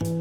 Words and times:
Dios 0.00 0.14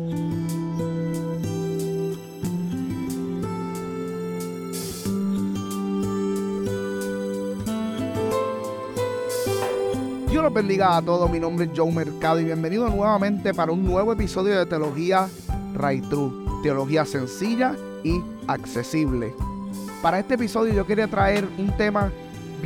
los 10.43 10.53
bendiga 10.53 10.97
a 10.97 11.01
todos. 11.01 11.29
Mi 11.29 11.39
nombre 11.39 11.65
es 11.65 11.71
Joe 11.75 11.91
Mercado 11.91 12.39
y 12.39 12.45
bienvenido 12.45 12.89
nuevamente 12.89 13.53
para 13.53 13.71
un 13.71 13.85
nuevo 13.85 14.13
episodio 14.13 14.57
de 14.57 14.65
Teología 14.65 15.29
Right 15.75 16.07
True. 16.09 16.31
Teología 16.63 17.05
sencilla 17.05 17.75
y 18.03 18.21
accesible. 18.47 19.35
Para 20.01 20.19
este 20.19 20.33
episodio 20.35 20.73
yo 20.73 20.87
quería 20.87 21.07
traer 21.07 21.47
un 21.57 21.75
tema 21.77 22.11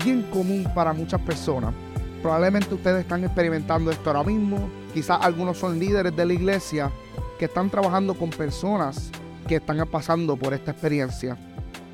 bien 0.03 0.23
común 0.31 0.65
para 0.73 0.93
muchas 0.93 1.19
personas. 1.21 1.73
Probablemente 2.21 2.73
ustedes 2.73 3.01
están 3.01 3.23
experimentando 3.23 3.91
esto 3.91 4.09
ahora 4.09 4.23
mismo. 4.23 4.69
Quizás 4.93 5.19
algunos 5.21 5.57
son 5.57 5.79
líderes 5.79 6.15
de 6.15 6.25
la 6.25 6.33
iglesia 6.33 6.91
que 7.39 7.45
están 7.45 7.69
trabajando 7.69 8.13
con 8.13 8.29
personas 8.29 9.09
que 9.47 9.55
están 9.55 9.87
pasando 9.87 10.35
por 10.35 10.53
esta 10.53 10.71
experiencia. 10.71 11.37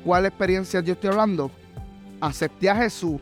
¿Cuál 0.04 0.26
experiencia 0.26 0.80
yo 0.80 0.94
estoy 0.94 1.10
hablando? 1.10 1.50
Acepté 2.20 2.68
a 2.68 2.76
Jesús. 2.76 3.20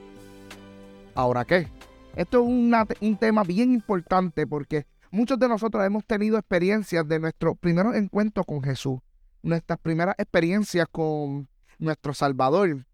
¿Ahora 1.14 1.44
qué? 1.44 1.68
Esto 2.14 2.42
es 2.42 3.00
un 3.00 3.16
tema 3.18 3.42
bien 3.44 3.72
importante 3.72 4.46
porque 4.46 4.86
muchos 5.10 5.38
de 5.38 5.48
nosotros 5.48 5.84
hemos 5.84 6.04
tenido 6.04 6.38
experiencias 6.38 7.06
de 7.06 7.18
nuestro 7.18 7.54
primer 7.54 7.86
encuentro 7.94 8.44
con 8.44 8.62
Jesús, 8.62 8.98
nuestras 9.42 9.78
primeras 9.78 10.14
experiencias 10.18 10.86
con 10.90 11.48
nuestro 11.78 12.14
Salvador. 12.14 12.86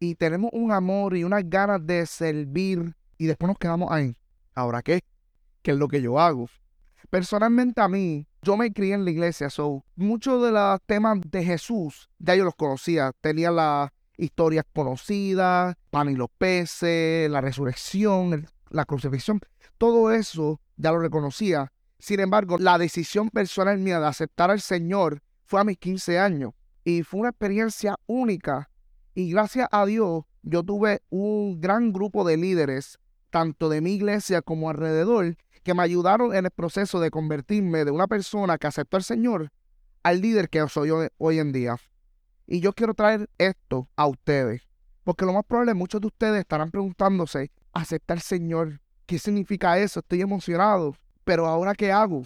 Y 0.00 0.14
tenemos 0.14 0.50
un 0.54 0.72
amor 0.72 1.16
y 1.16 1.24
unas 1.24 1.48
ganas 1.48 1.86
de 1.86 2.06
servir 2.06 2.94
y 3.18 3.26
después 3.26 3.48
nos 3.48 3.58
quedamos 3.58 3.92
ahí. 3.92 4.16
¿Ahora 4.54 4.82
qué? 4.82 5.02
¿Qué 5.62 5.70
es 5.70 5.76
lo 5.76 5.88
que 5.88 6.02
yo 6.02 6.18
hago? 6.18 6.48
Personalmente 7.10 7.80
a 7.80 7.88
mí, 7.88 8.26
yo 8.42 8.56
me 8.56 8.72
crié 8.72 8.94
en 8.94 9.04
la 9.04 9.10
iglesia, 9.10 9.50
so 9.50 9.84
muchos 9.96 10.42
de 10.42 10.50
los 10.50 10.80
temas 10.86 11.18
de 11.24 11.44
Jesús 11.44 12.08
ya 12.18 12.34
yo 12.34 12.44
los 12.44 12.56
conocía. 12.56 13.12
Tenía 13.20 13.50
las 13.50 13.90
historias 14.16 14.64
conocidas, 14.72 15.76
pan 15.90 16.10
y 16.10 16.14
los 16.14 16.30
peces, 16.36 17.30
la 17.30 17.40
resurrección, 17.40 18.46
la 18.70 18.84
crucifixión, 18.84 19.40
todo 19.78 20.10
eso 20.12 20.60
ya 20.76 20.90
lo 20.92 20.98
reconocía. 20.98 21.72
Sin 21.98 22.20
embargo, 22.20 22.58
la 22.58 22.78
decisión 22.78 23.30
personal 23.30 23.78
mía 23.78 24.00
de 24.00 24.06
aceptar 24.06 24.50
al 24.50 24.60
Señor 24.60 25.22
fue 25.44 25.60
a 25.60 25.64
mis 25.64 25.78
15 25.78 26.18
años 26.18 26.52
y 26.84 27.02
fue 27.02 27.20
una 27.20 27.28
experiencia 27.28 27.96
única. 28.06 28.70
Y 29.14 29.30
gracias 29.30 29.68
a 29.70 29.86
Dios, 29.86 30.24
yo 30.42 30.62
tuve 30.62 31.02
un 31.10 31.60
gran 31.60 31.92
grupo 31.92 32.24
de 32.24 32.36
líderes, 32.36 32.98
tanto 33.30 33.68
de 33.68 33.80
mi 33.80 33.92
iglesia 33.92 34.42
como 34.42 34.70
alrededor, 34.70 35.36
que 35.62 35.74
me 35.74 35.82
ayudaron 35.82 36.34
en 36.34 36.44
el 36.44 36.50
proceso 36.50 37.00
de 37.00 37.10
convertirme 37.10 37.84
de 37.84 37.90
una 37.90 38.06
persona 38.06 38.58
que 38.58 38.66
aceptó 38.66 38.96
al 38.96 39.04
Señor 39.04 39.50
al 40.02 40.20
líder 40.20 40.48
que 40.48 40.66
soy 40.68 40.88
yo 40.88 41.06
hoy 41.18 41.38
en 41.38 41.52
día. 41.52 41.76
Y 42.46 42.60
yo 42.60 42.72
quiero 42.72 42.94
traer 42.94 43.28
esto 43.38 43.88
a 43.96 44.06
ustedes, 44.06 44.62
porque 45.04 45.24
lo 45.24 45.32
más 45.32 45.44
probable 45.44 45.74
muchos 45.74 46.00
de 46.00 46.08
ustedes 46.08 46.40
estarán 46.40 46.70
preguntándose, 46.70 47.50
aceptar 47.72 48.18
al 48.18 48.22
Señor. 48.22 48.80
¿Qué 49.06 49.18
significa 49.18 49.78
eso? 49.78 50.00
Estoy 50.00 50.20
emocionado, 50.20 50.96
pero 51.24 51.46
ahora 51.46 51.74
qué 51.74 51.92
hago? 51.92 52.24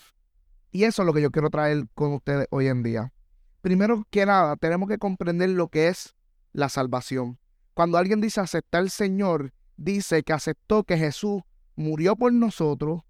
Y 0.73 0.84
eso 0.84 1.03
es 1.03 1.06
lo 1.06 1.12
que 1.12 1.23
yo 1.23 1.31
quiero 1.31 1.50
traer 1.50 1.87
con 1.95 2.12
ustedes 2.15 2.47
hoy 2.50 2.69
en 2.69 2.83
día. 2.83 3.12
Primero 3.61 4.06
que 4.11 4.27
nada, 4.27 4.56
tenemos 4.56 4.89
que 4.89 4.98
comprender 4.98 5.50
lo 5.50 5.69
que 5.69 5.89
es 5.89 6.15
la 6.53 6.69
salvación. 6.69 7.39
Cuando 7.75 7.98
alguien 7.98 8.21
dice 8.21 8.41
aceptar 8.41 8.81
al 8.81 8.91
Señor, 8.91 9.53
dice 9.77 10.23
que 10.23 10.33
aceptó 10.33 10.84
que 10.84 10.97
Jesús 10.97 11.43
murió 11.75 12.17
por 12.17 12.33
nosotros, 12.33 13.03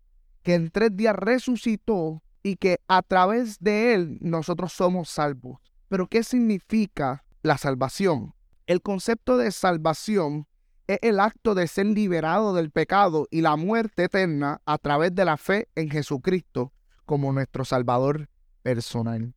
que 0.47 0.55
en 0.55 0.71
tres 0.71 0.97
días 0.97 1.17
resucitó 1.17 2.23
y 2.45 2.55
que 2.55 2.79
a 2.87 3.03
través 3.03 3.59
de 3.59 3.95
él 3.95 4.19
nosotros 4.21 4.73
somos 4.73 5.09
salvos. 5.09 5.59
Pero 5.89 6.07
¿qué 6.07 6.23
significa 6.23 7.25
la 7.43 7.59
salvación? 7.59 8.33
El 8.69 8.81
concepto 8.81 9.39
de 9.39 9.51
salvación 9.51 10.47
es 10.87 11.01
el 11.03 11.19
acto 11.19 11.57
de 11.57 11.67
ser 11.67 11.87
liberado 11.87 12.55
del 12.55 12.71
pecado 12.71 13.27
y 13.33 13.41
la 13.41 13.57
muerte 13.57 14.05
eterna 14.05 14.61
a 14.67 14.79
través 14.79 15.13
de 15.17 15.25
la 15.25 15.37
fe 15.37 15.67
en 15.75 15.91
Jesucristo 15.91 16.73
como 17.07 17.33
nuestro 17.33 17.65
Salvador 17.65 18.29
personal. 18.63 19.35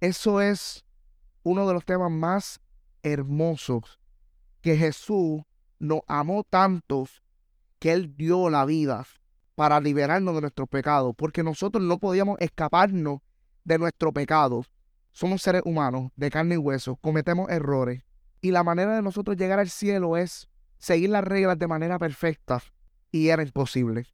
Eso 0.00 0.40
es 0.40 0.86
uno 1.42 1.68
de 1.68 1.74
los 1.74 1.84
temas 1.84 2.10
más 2.10 2.60
hermosos, 3.02 4.00
que 4.62 4.74
Jesús 4.78 5.42
nos 5.78 6.00
amó 6.06 6.44
tanto 6.48 7.06
que 7.78 7.92
Él 7.92 8.16
dio 8.16 8.48
la 8.48 8.64
vida 8.64 9.06
para 9.56 9.80
liberarnos 9.80 10.34
de 10.34 10.42
nuestros 10.42 10.68
pecados, 10.68 11.14
porque 11.16 11.42
nosotros 11.42 11.82
no 11.82 11.98
podíamos 11.98 12.36
escaparnos 12.40 13.20
de 13.64 13.78
nuestro 13.78 14.12
pecado. 14.12 14.64
Somos 15.10 15.42
seres 15.42 15.62
humanos, 15.64 16.12
de 16.14 16.30
carne 16.30 16.54
y 16.54 16.58
hueso, 16.58 16.96
cometemos 16.96 17.50
errores. 17.50 18.04
Y 18.42 18.50
la 18.52 18.62
manera 18.62 18.94
de 18.94 19.02
nosotros 19.02 19.36
llegar 19.36 19.58
al 19.58 19.70
cielo 19.70 20.16
es 20.16 20.48
seguir 20.78 21.10
las 21.10 21.24
reglas 21.24 21.58
de 21.58 21.66
manera 21.66 21.98
perfecta 21.98 22.62
y 23.10 23.28
era 23.28 23.42
imposible. 23.42 24.06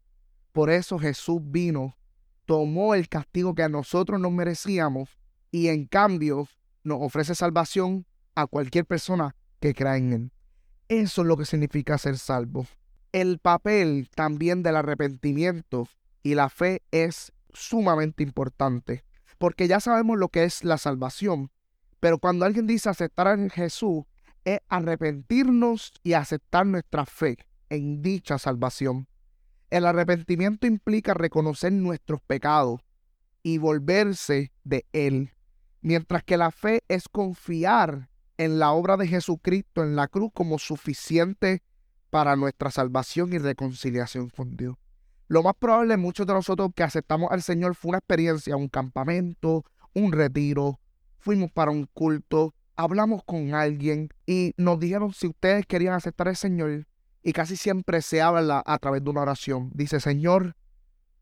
Por 0.52 0.70
eso 0.70 0.98
Jesús 0.98 1.40
vino, 1.42 1.96
tomó 2.44 2.94
el 2.94 3.08
castigo 3.08 3.54
que 3.54 3.64
a 3.64 3.68
nosotros 3.68 4.20
nos 4.20 4.30
merecíamos 4.30 5.18
y 5.50 5.68
en 5.68 5.86
cambio 5.86 6.48
nos 6.84 6.98
ofrece 7.00 7.34
salvación 7.34 8.06
a 8.36 8.46
cualquier 8.46 8.86
persona 8.86 9.34
que 9.58 9.74
crea 9.74 9.96
en 9.96 10.12
Él. 10.12 10.32
Eso 10.88 11.22
es 11.22 11.28
lo 11.28 11.36
que 11.36 11.46
significa 11.46 11.98
ser 11.98 12.16
salvo. 12.16 12.66
El 13.12 13.38
papel 13.38 14.08
también 14.14 14.62
del 14.62 14.74
arrepentimiento 14.76 15.86
y 16.22 16.34
la 16.34 16.48
fe 16.48 16.80
es 16.92 17.30
sumamente 17.52 18.22
importante, 18.22 19.04
porque 19.36 19.68
ya 19.68 19.80
sabemos 19.80 20.18
lo 20.18 20.30
que 20.30 20.44
es 20.44 20.64
la 20.64 20.78
salvación, 20.78 21.50
pero 22.00 22.18
cuando 22.18 22.46
alguien 22.46 22.66
dice 22.66 22.88
aceptar 22.88 23.28
a 23.28 23.50
Jesús, 23.50 24.04
es 24.46 24.60
arrepentirnos 24.70 25.92
y 26.02 26.14
aceptar 26.14 26.64
nuestra 26.64 27.04
fe 27.04 27.36
en 27.68 28.00
dicha 28.00 28.38
salvación. 28.38 29.06
El 29.68 29.84
arrepentimiento 29.84 30.66
implica 30.66 31.12
reconocer 31.12 31.72
nuestros 31.72 32.22
pecados 32.22 32.80
y 33.42 33.58
volverse 33.58 34.52
de 34.64 34.86
Él, 34.92 35.34
mientras 35.82 36.24
que 36.24 36.38
la 36.38 36.50
fe 36.50 36.82
es 36.88 37.08
confiar 37.10 38.08
en 38.38 38.58
la 38.58 38.72
obra 38.72 38.96
de 38.96 39.06
Jesucristo 39.06 39.82
en 39.82 39.96
la 39.96 40.08
cruz 40.08 40.30
como 40.32 40.58
suficiente 40.58 41.62
para 42.12 42.36
nuestra 42.36 42.70
salvación 42.70 43.32
y 43.32 43.38
reconciliación 43.38 44.28
con 44.28 44.54
Dios. 44.54 44.76
Lo 45.28 45.42
más 45.42 45.54
probable, 45.58 45.96
muchos 45.96 46.26
de 46.26 46.34
nosotros 46.34 46.68
que 46.76 46.82
aceptamos 46.82 47.32
al 47.32 47.40
Señor 47.40 47.74
fue 47.74 47.88
una 47.88 47.98
experiencia, 47.98 48.54
un 48.54 48.68
campamento, 48.68 49.64
un 49.94 50.12
retiro, 50.12 50.78
fuimos 51.16 51.50
para 51.50 51.70
un 51.70 51.88
culto, 51.94 52.54
hablamos 52.76 53.24
con 53.24 53.54
alguien 53.54 54.10
y 54.26 54.52
nos 54.58 54.78
dijeron 54.78 55.14
si 55.14 55.28
ustedes 55.28 55.64
querían 55.64 55.94
aceptar 55.94 56.28
al 56.28 56.36
Señor 56.36 56.86
y 57.22 57.32
casi 57.32 57.56
siempre 57.56 58.02
se 58.02 58.20
habla 58.20 58.62
a 58.66 58.78
través 58.78 59.02
de 59.02 59.08
una 59.08 59.22
oración. 59.22 59.70
Dice, 59.72 59.98
Señor, 59.98 60.54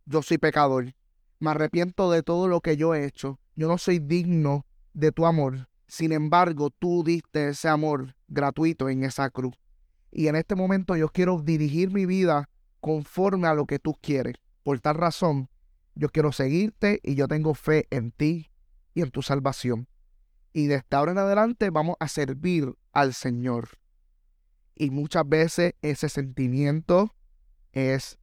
yo 0.07 0.23
soy 0.23 0.39
pecador, 0.39 0.93
me 1.39 1.51
arrepiento 1.51 2.11
de 2.11 2.25
todo 2.25 2.49
lo 2.49 2.63
que 2.63 2.77
yo 2.77 2.97
he 2.97 3.05
hecho, 3.05 3.39
yo 3.55 3.69
no 3.69 3.79
soy 3.79 4.01
digno 4.01 4.67
de 4.93 5.13
tu 5.13 5.25
amor. 5.25 5.69
Sin 5.87 6.11
embargo, 6.11 6.71
tú 6.71 7.05
diste 7.05 7.51
ese 7.51 7.69
amor 7.69 8.17
gratuito 8.27 8.89
en 8.89 9.05
esa 9.05 9.31
cruz. 9.31 9.55
Y 10.11 10.29
en 10.29 10.37
este 10.37 10.55
momento 10.55 10.97
yo 10.97 11.09
quiero 11.09 11.41
dirigir 11.41 11.91
mi 11.91 12.07
vida 12.07 12.49
conforme 12.81 13.49
a 13.49 13.55
lo 13.55 13.67
que 13.67 13.79
tú 13.79 13.97
quieres. 14.01 14.37
Por 14.63 14.81
tal 14.81 14.97
razón, 14.97 15.49
yo 15.95 16.09
quiero 16.09 16.33
seguirte 16.33 17.01
y 17.03 17.15
yo 17.15 17.29
tengo 17.29 17.55
fe 17.55 17.87
en 17.91 18.11
ti 18.11 18.51
y 18.95 19.03
en 19.03 19.11
tu 19.11 19.23
salvación 19.23 19.87
y 20.53 20.67
de 20.67 20.77
esta 20.77 21.01
hora 21.01 21.13
en 21.13 21.19
adelante 21.19 21.71
vamos 21.71 21.97
a 22.01 22.09
servir 22.09 22.75
al 22.93 23.15
Señor. 23.15 23.79
Y 24.75 24.91
muchas 24.91 25.29
veces 25.29 25.75
ese 25.83 26.09
sentimiento 26.09 27.15
es 27.73 28.19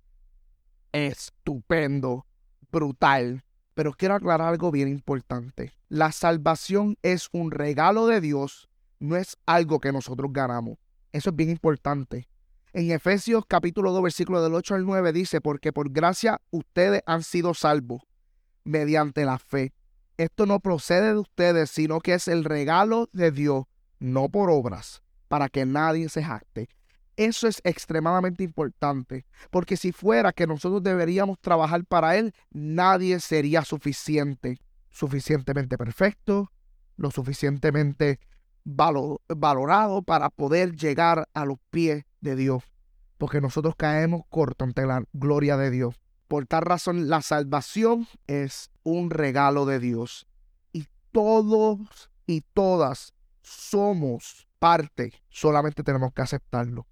estupendo, 0.92 2.26
brutal. 2.72 3.44
Pero 3.76 3.94
quiero 3.94 4.16
aclarar 4.16 4.50
algo 4.50 4.72
bien 4.72 4.88
importante. 4.88 5.74
La 5.88 6.12
salvación 6.12 6.98
es 7.04 7.30
un 7.32 7.52
regalo 7.52 8.08
de 8.08 8.22
Dios, 8.22 8.70
no 9.00 9.16
es 9.16 9.38
algo 9.46 9.80
que 9.80 9.92
nosotros 9.92 10.34
ganamos. 10.34 10.78
Eso 11.18 11.32
es 11.32 11.36
bien 11.36 11.50
importante. 11.50 12.28
En 12.74 12.92
Efesios 12.92 13.44
capítulo 13.48 13.92
2, 13.92 14.04
versículo 14.04 14.44
del 14.44 14.54
8 14.54 14.76
al 14.76 14.86
9 14.86 15.14
dice, 15.14 15.42
porque 15.42 15.74
por 15.74 15.92
gracia 15.92 16.40
ustedes 16.52 17.02
han 17.08 17.24
sido 17.24 17.56
salvos 17.56 18.04
mediante 18.64 19.26
la 19.26 19.40
fe. 19.40 19.74
Esto 20.18 20.46
no 20.46 20.60
procede 20.60 21.14
de 21.14 21.18
ustedes, 21.18 21.72
sino 21.72 22.02
que 22.02 22.14
es 22.14 22.28
el 22.28 22.44
regalo 22.44 23.10
de 23.14 23.32
Dios, 23.32 23.64
no 23.98 24.30
por 24.30 24.52
obras, 24.52 25.02
para 25.28 25.50
que 25.50 25.66
nadie 25.66 26.08
se 26.08 26.24
jacte. 26.24 26.70
Eso 27.16 27.48
es 27.48 27.62
extremadamente 27.64 28.44
importante, 28.44 29.26
porque 29.50 29.76
si 29.76 29.92
fuera 29.92 30.32
que 30.34 30.46
nosotros 30.46 30.84
deberíamos 30.84 31.40
trabajar 31.40 31.84
para 31.84 32.16
Él, 32.16 32.32
nadie 32.52 33.20
sería 33.22 33.66
suficiente, 33.66 34.60
suficientemente 34.92 35.80
perfecto, 35.80 36.52
lo 36.96 37.10
suficientemente 37.10 38.20
valorado 38.68 40.02
para 40.02 40.30
poder 40.30 40.76
llegar 40.76 41.30
a 41.34 41.46
los 41.46 41.58
pies 41.72 42.04
de 42.20 42.36
Dios, 42.36 42.64
porque 43.18 43.40
nosotros 43.40 43.76
caemos 43.78 44.24
corto 44.30 44.66
ante 44.66 44.86
la 44.86 45.04
gloria 45.14 45.56
de 45.56 45.72
Dios. 45.72 45.96
Por 46.28 46.46
tal 46.46 46.64
razón, 46.64 47.08
la 47.08 47.22
salvación 47.22 48.08
es 48.28 48.70
un 48.84 49.10
regalo 49.10 49.66
de 49.66 49.80
Dios. 49.80 50.28
Y 50.74 50.88
todos 51.14 52.10
y 52.26 52.42
todas 52.42 53.14
somos 53.42 54.50
parte, 54.60 55.14
solamente 55.30 55.84
tenemos 55.84 56.12
que 56.12 56.22
aceptarlo. 56.22 56.86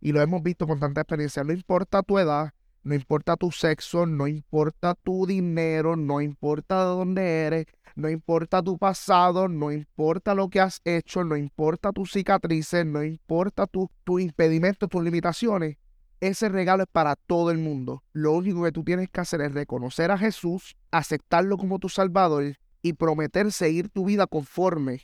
Y 0.00 0.10
lo 0.10 0.20
hemos 0.20 0.42
visto 0.42 0.66
con 0.66 0.80
tanta 0.80 1.02
experiencia. 1.02 1.44
No 1.44 1.52
importa 1.52 2.02
tu 2.02 2.18
edad, 2.18 2.52
no 2.88 2.94
importa 2.94 3.36
tu 3.36 3.50
sexo, 3.50 4.06
no 4.06 4.26
importa 4.26 4.94
tu 4.94 5.26
dinero, 5.26 5.94
no 5.94 6.22
importa 6.22 6.78
de 6.78 6.84
dónde 6.86 7.42
eres, 7.42 7.66
no 7.94 8.08
importa 8.08 8.62
tu 8.62 8.78
pasado, 8.78 9.46
no 9.46 9.70
importa 9.70 10.34
lo 10.34 10.48
que 10.48 10.58
has 10.58 10.80
hecho, 10.86 11.22
no 11.22 11.36
importa 11.36 11.92
tus 11.92 12.12
cicatrices, 12.12 12.86
no 12.86 13.04
importa 13.04 13.66
tus 13.66 13.88
tu 14.04 14.18
impedimentos, 14.18 14.88
tus 14.88 15.04
limitaciones. 15.04 15.76
Ese 16.20 16.48
regalo 16.48 16.84
es 16.84 16.88
para 16.90 17.14
todo 17.14 17.50
el 17.50 17.58
mundo. 17.58 18.04
Lo 18.14 18.32
único 18.32 18.64
que 18.64 18.72
tú 18.72 18.82
tienes 18.84 19.10
que 19.10 19.20
hacer 19.20 19.42
es 19.42 19.52
reconocer 19.52 20.10
a 20.10 20.16
Jesús, 20.16 20.74
aceptarlo 20.90 21.58
como 21.58 21.78
tu 21.78 21.90
Salvador 21.90 22.56
y 22.80 22.94
prometer 22.94 23.52
seguir 23.52 23.90
tu 23.90 24.06
vida 24.06 24.26
conforme 24.26 25.02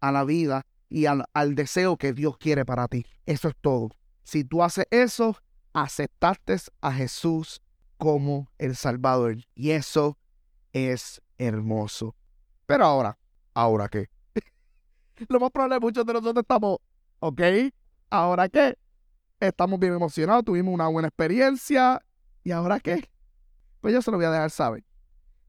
a 0.00 0.10
la 0.10 0.24
vida 0.24 0.64
y 0.88 1.04
al, 1.04 1.26
al 1.34 1.54
deseo 1.54 1.98
que 1.98 2.14
Dios 2.14 2.38
quiere 2.38 2.64
para 2.64 2.88
ti. 2.88 3.04
Eso 3.26 3.48
es 3.48 3.56
todo. 3.60 3.90
Si 4.22 4.42
tú 4.42 4.62
haces 4.62 4.86
eso, 4.90 5.36
aceptaste 5.72 6.56
a 6.80 6.92
Jesús 6.92 7.62
como 7.96 8.50
el 8.58 8.76
Salvador. 8.76 9.36
Y 9.54 9.70
eso 9.70 10.18
es 10.72 11.20
hermoso. 11.38 12.14
Pero 12.66 12.84
ahora, 12.84 13.18
¿ahora 13.54 13.88
qué? 13.88 14.08
Lo 15.28 15.40
más 15.40 15.50
probable 15.50 15.80
muchos 15.80 16.06
de 16.06 16.12
nosotros 16.12 16.42
estamos, 16.42 16.78
¿ok? 17.18 17.40
¿Ahora 18.10 18.48
qué? 18.48 18.76
Estamos 19.38 19.78
bien 19.78 19.94
emocionados, 19.94 20.44
tuvimos 20.44 20.74
una 20.74 20.88
buena 20.88 21.08
experiencia. 21.08 22.00
¿Y 22.42 22.50
ahora 22.50 22.80
qué? 22.80 23.08
Pues 23.80 23.94
yo 23.94 24.02
se 24.02 24.10
lo 24.10 24.16
voy 24.16 24.26
a 24.26 24.30
dejar 24.30 24.50
saber. 24.50 24.84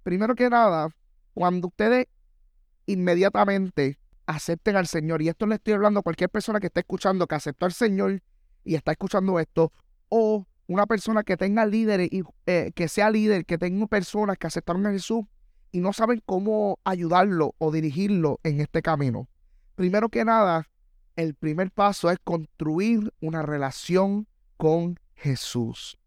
Primero 0.03 0.35
que 0.35 0.50
nada, 0.50 0.89
cuando 1.33 1.68
ustedes 1.68 2.07
inmediatamente 2.85 4.00
acepten 4.25 4.75
al 4.75 4.88
Señor, 4.88 5.21
y 5.21 5.29
esto 5.29 5.45
le 5.45 5.56
estoy 5.56 5.73
hablando 5.73 6.00
a 6.00 6.03
cualquier 6.03 6.29
persona 6.29 6.59
que 6.59 6.68
esté 6.68 6.81
escuchando 6.81 7.27
que 7.27 7.35
aceptó 7.35 7.65
al 7.65 7.73
Señor 7.73 8.21
y 8.63 8.75
está 8.75 8.91
escuchando 8.91 9.39
esto, 9.39 9.71
o 10.11 10.45
una 10.67 10.85
persona 10.85 11.23
que 11.23 11.37
tenga 11.37 11.65
líderes 11.65 12.09
y 12.11 12.23
eh, 12.45 12.71
que 12.75 12.87
sea 12.87 13.09
líder, 13.09 13.45
que 13.45 13.57
tenga 13.57 13.87
personas 13.87 14.37
que 14.37 14.47
aceptaron 14.47 14.85
a 14.85 14.91
Jesús 14.91 15.23
y 15.71 15.79
no 15.79 15.93
saben 15.93 16.21
cómo 16.25 16.79
ayudarlo 16.83 17.55
o 17.57 17.71
dirigirlo 17.71 18.39
en 18.43 18.59
este 18.59 18.81
camino. 18.81 19.29
Primero 19.75 20.09
que 20.09 20.25
nada, 20.25 20.67
el 21.15 21.33
primer 21.33 21.71
paso 21.71 22.11
es 22.11 22.19
construir 22.23 23.13
una 23.21 23.41
relación 23.41 24.27
con 24.57 24.99
Jesús. 25.15 25.97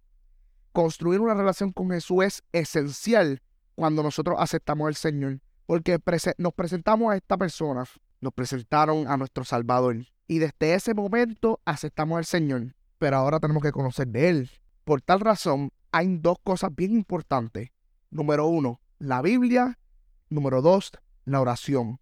Construir 0.73 1.21
una 1.21 1.35
relación 1.35 1.73
con 1.73 1.91
Jesús 1.91 2.25
es 2.25 2.43
esencial 2.53 3.41
cuando 3.75 4.03
nosotros 4.03 4.37
aceptamos 4.39 4.87
al 4.87 4.97
Señor, 4.97 5.41
porque 5.65 5.99
nos 6.37 6.53
presentamos 6.53 7.11
a 7.11 7.17
esta 7.17 7.39
persona, 7.39 7.85
nos 8.21 8.35
presentaron 8.35 9.09
a 9.09 9.17
nuestro 9.17 9.45
Salvador, 9.45 9.97
y 10.27 10.39
desde 10.39 10.75
ese 10.75 10.93
momento 10.93 11.61
aceptamos 11.65 12.19
al 12.19 12.25
Señor 12.27 12.75
pero 13.05 13.19
ahora 13.19 13.39
tenemos 13.39 13.63
que 13.63 13.71
conocer 13.71 14.09
de 14.09 14.31
Él. 14.31 14.51
Por 14.85 15.03
tal 15.03 15.21
razón, 15.21 15.71
hay 15.93 16.17
dos 16.17 16.39
cosas 16.43 16.75
bien 16.75 16.93
importantes. 16.93 17.69
Número 18.11 18.47
uno, 18.47 18.81
la 18.99 19.21
Biblia. 19.21 19.79
Número 20.31 20.63
dos, 20.63 20.91
la 21.27 21.43
oración. 21.43 22.01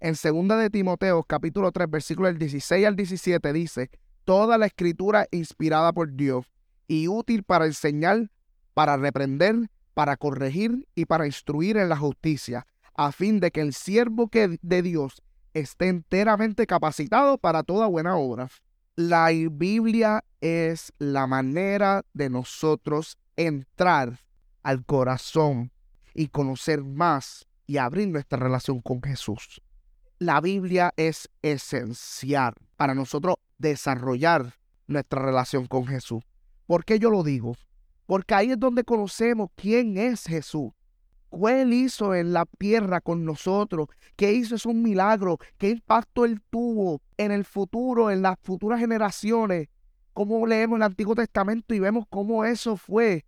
En 0.00 0.16
segunda 0.16 0.56
de 0.56 0.70
Timoteo, 0.70 1.22
capítulo 1.22 1.70
3, 1.70 1.88
versículos 1.88 2.30
del 2.30 2.40
16 2.40 2.84
al 2.84 2.96
17 2.96 3.52
dice, 3.52 3.90
Toda 4.24 4.58
la 4.58 4.66
escritura 4.66 5.28
inspirada 5.30 5.92
por 5.92 6.12
Dios 6.12 6.50
y 6.88 7.06
útil 7.06 7.44
para 7.44 7.66
enseñar, 7.66 8.32
para 8.74 8.96
reprender, 8.96 9.70
para 9.94 10.16
corregir 10.16 10.88
y 10.96 11.04
para 11.04 11.26
instruir 11.26 11.76
en 11.76 11.88
la 11.88 11.96
justicia, 11.96 12.66
a 12.96 13.12
fin 13.12 13.38
de 13.38 13.52
que 13.52 13.60
el 13.60 13.72
siervo 13.72 14.26
que 14.26 14.58
de 14.60 14.82
Dios 14.82 15.22
esté 15.52 15.86
enteramente 15.86 16.66
capacitado 16.66 17.38
para 17.38 17.62
toda 17.62 17.86
buena 17.86 18.16
obra. 18.16 18.48
La 18.96 19.30
Biblia 19.50 20.24
es 20.40 20.92
la 20.98 21.26
manera 21.26 22.04
de 22.12 22.30
nosotros 22.30 23.18
entrar 23.34 24.20
al 24.62 24.84
corazón 24.84 25.72
y 26.14 26.28
conocer 26.28 26.84
más 26.84 27.48
y 27.66 27.78
abrir 27.78 28.06
nuestra 28.06 28.38
relación 28.38 28.80
con 28.80 29.02
Jesús. 29.02 29.60
La 30.20 30.40
Biblia 30.40 30.92
es 30.96 31.28
esencial 31.42 32.54
para 32.76 32.94
nosotros 32.94 33.34
desarrollar 33.58 34.54
nuestra 34.86 35.22
relación 35.22 35.66
con 35.66 35.88
Jesús. 35.88 36.22
¿Por 36.68 36.84
qué 36.84 37.00
yo 37.00 37.10
lo 37.10 37.24
digo? 37.24 37.56
Porque 38.06 38.34
ahí 38.34 38.52
es 38.52 38.60
donde 38.60 38.84
conocemos 38.84 39.50
quién 39.56 39.98
es 39.98 40.22
Jesús. 40.22 40.70
¿Qué 41.34 41.66
hizo 41.74 42.14
en 42.14 42.32
la 42.32 42.46
tierra 42.46 43.00
con 43.00 43.24
nosotros? 43.24 43.88
¿Qué 44.16 44.32
hizo? 44.32 44.54
Es 44.54 44.66
un 44.66 44.82
milagro. 44.82 45.38
¿Qué 45.58 45.70
impacto 45.70 46.24
él 46.24 46.40
tuvo 46.50 47.00
en 47.16 47.32
el 47.32 47.44
futuro, 47.44 48.10
en 48.10 48.22
las 48.22 48.38
futuras 48.40 48.78
generaciones? 48.80 49.68
¿Cómo 50.12 50.46
leemos 50.46 50.76
el 50.76 50.84
Antiguo 50.84 51.14
Testamento 51.14 51.74
y 51.74 51.80
vemos 51.80 52.04
cómo 52.08 52.44
eso 52.44 52.76
fue 52.76 53.24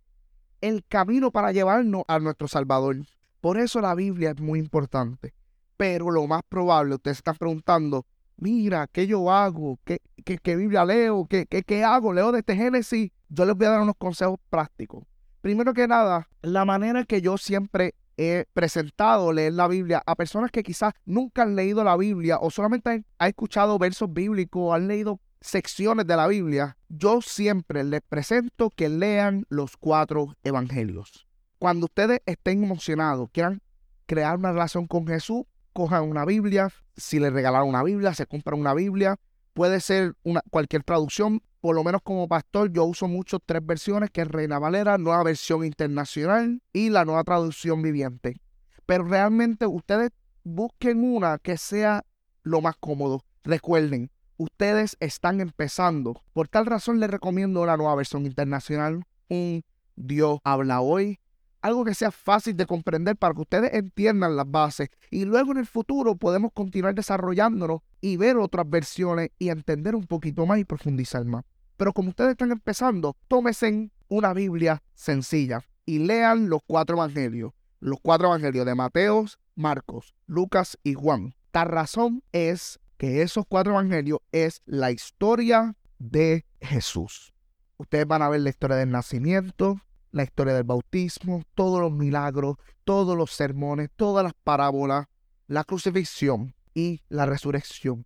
el 0.61 0.85
camino 0.85 1.31
para 1.31 1.51
llevarnos 1.51 2.03
a 2.07 2.19
nuestro 2.19 2.47
Salvador? 2.47 2.97
Por 3.41 3.59
eso 3.59 3.81
la 3.81 3.93
Biblia 3.93 4.31
es 4.31 4.39
muy 4.39 4.59
importante. 4.59 5.33
Pero 5.75 6.09
lo 6.09 6.25
más 6.27 6.41
probable, 6.47 6.95
ustedes 6.95 7.17
están 7.17 7.35
preguntando, 7.35 8.05
mira, 8.37 8.87
¿qué 8.87 9.05
yo 9.05 9.29
hago? 9.29 9.79
¿Qué, 9.83 9.99
qué, 10.23 10.55
Biblia 10.55 10.85
leo? 10.85 11.27
¿Qué, 11.29 11.45
¿Qué, 11.45 11.61
qué 11.61 11.83
hago? 11.83 12.13
¿Leo 12.13 12.31
de 12.31 12.39
este 12.39 12.55
Génesis? 12.55 13.11
Yo 13.29 13.45
les 13.45 13.55
voy 13.55 13.67
a 13.67 13.71
dar 13.71 13.81
unos 13.81 13.95
consejos 13.97 14.39
prácticos. 14.49 15.03
Primero 15.41 15.73
que 15.73 15.87
nada, 15.87 16.27
la 16.41 16.65
manera 16.65 17.03
que 17.05 17.21
yo 17.21 17.37
siempre 17.37 17.95
he 18.17 18.45
presentado 18.53 19.31
leer 19.31 19.53
la 19.53 19.67
Biblia 19.67 20.01
a 20.05 20.15
personas 20.15 20.51
que 20.51 20.63
quizás 20.63 20.93
nunca 21.05 21.43
han 21.43 21.55
leído 21.55 21.83
la 21.83 21.95
Biblia 21.95 22.39
o 22.41 22.49
solamente 22.49 22.89
han, 22.89 23.05
escuchado 23.19 23.77
versos 23.77 24.11
bíblicos 24.11 24.61
o 24.61 24.73
han 24.73 24.87
leído 24.87 25.19
secciones 25.39 26.07
de 26.07 26.15
la 26.15 26.27
Biblia, 26.27 26.77
yo 26.89 27.21
siempre 27.21 27.83
les 27.83 28.01
presento 28.01 28.71
que 28.71 28.89
lean 28.89 29.45
los 29.49 29.77
cuatro 29.77 30.35
evangelios. 30.43 31.27
Cuando 31.59 31.85
ustedes 31.85 32.21
estén 32.25 32.63
emocionados, 32.63 33.29
quieran 33.31 33.61
crear 34.07 34.37
una 34.37 34.51
relación 34.51 34.87
con 34.87 35.07
Jesús, 35.07 35.43
cojan 35.73 36.09
una 36.09 36.25
Biblia. 36.25 36.69
Si 36.95 37.19
les 37.19 37.31
regalaron 37.31 37.69
una 37.69 37.83
Biblia, 37.83 38.13
se 38.15 38.25
compran 38.25 38.59
una 38.59 38.73
Biblia. 38.73 39.17
Puede 39.53 39.79
ser 39.79 40.15
una, 40.23 40.41
cualquier 40.49 40.83
traducción, 40.83 41.41
por 41.67 41.75
lo 41.75 41.83
menos 41.83 42.01
como 42.01 42.29
pastor, 42.29 42.71
yo 42.71 42.85
uso 42.85 43.09
mucho 43.09 43.39
tres 43.39 43.59
versiones, 43.61 44.09
que 44.09 44.21
es 44.21 44.27
Reina 44.29 44.57
Valera, 44.57 44.97
nueva 44.97 45.21
versión 45.21 45.65
internacional 45.65 46.61
y 46.71 46.89
la 46.89 47.03
nueva 47.03 47.25
traducción 47.25 47.81
viviente. 47.81 48.39
Pero 48.85 49.03
realmente 49.03 49.67
ustedes 49.67 50.11
busquen 50.45 51.03
una 51.03 51.39
que 51.39 51.57
sea 51.57 52.05
lo 52.43 52.61
más 52.61 52.77
cómodo. 52.77 53.25
Recuerden, 53.43 54.09
ustedes 54.37 54.95
están 55.01 55.41
empezando. 55.41 56.23
Por 56.31 56.47
tal 56.47 56.67
razón 56.67 57.01
les 57.01 57.11
recomiendo 57.11 57.65
la 57.65 57.75
nueva 57.75 57.95
versión 57.95 58.25
internacional, 58.25 59.03
un 59.27 59.61
Dios 59.97 60.39
habla 60.45 60.79
hoy, 60.79 61.19
algo 61.59 61.83
que 61.83 61.95
sea 61.95 62.11
fácil 62.11 62.55
de 62.55 62.65
comprender 62.65 63.17
para 63.17 63.33
que 63.33 63.41
ustedes 63.41 63.73
entiendan 63.73 64.37
las 64.37 64.49
bases 64.49 64.87
y 65.11 65.25
luego 65.25 65.51
en 65.51 65.57
el 65.57 65.65
futuro 65.65 66.15
podemos 66.15 66.53
continuar 66.53 66.95
desarrollándonos 66.95 67.81
y 67.99 68.15
ver 68.15 68.37
otras 68.37 68.69
versiones 68.69 69.31
y 69.37 69.49
entender 69.49 69.95
un 69.95 70.05
poquito 70.05 70.45
más 70.45 70.59
y 70.59 70.63
profundizar 70.63 71.25
más. 71.25 71.43
Pero 71.77 71.93
como 71.93 72.09
ustedes 72.09 72.31
están 72.31 72.51
empezando, 72.51 73.15
tómense 73.27 73.91
una 74.09 74.33
Biblia 74.33 74.81
sencilla 74.93 75.63
y 75.85 75.99
lean 75.99 76.49
los 76.49 76.61
cuatro 76.65 76.97
evangelios. 76.97 77.53
Los 77.79 77.99
cuatro 78.01 78.27
evangelios 78.27 78.65
de 78.65 78.73
Mateos, 78.73 79.39
Marcos, 79.55 80.15
Lucas 80.25 80.77
y 80.83 80.95
Juan. 80.95 81.35
La 81.53 81.65
razón 81.65 82.23
es 82.31 82.79
que 82.97 83.21
esos 83.21 83.45
cuatro 83.47 83.73
evangelios 83.73 84.19
es 84.31 84.61
la 84.65 84.91
historia 84.91 85.75
de 85.99 86.45
Jesús. 86.61 87.33
Ustedes 87.77 88.07
van 88.07 88.23
a 88.23 88.29
ver 88.29 88.41
la 88.41 88.49
historia 88.49 88.75
del 88.75 88.91
nacimiento, 88.91 89.79
la 90.11 90.23
historia 90.23 90.53
del 90.53 90.63
bautismo, 90.63 91.43
todos 91.53 91.79
los 91.79 91.91
milagros, 91.91 92.57
todos 92.83 93.15
los 93.15 93.31
sermones, 93.31 93.89
todas 93.95 94.23
las 94.23 94.33
parábolas, 94.43 95.05
la 95.47 95.63
crucifixión 95.63 96.55
y 96.73 97.01
la 97.09 97.25
resurrección 97.25 98.05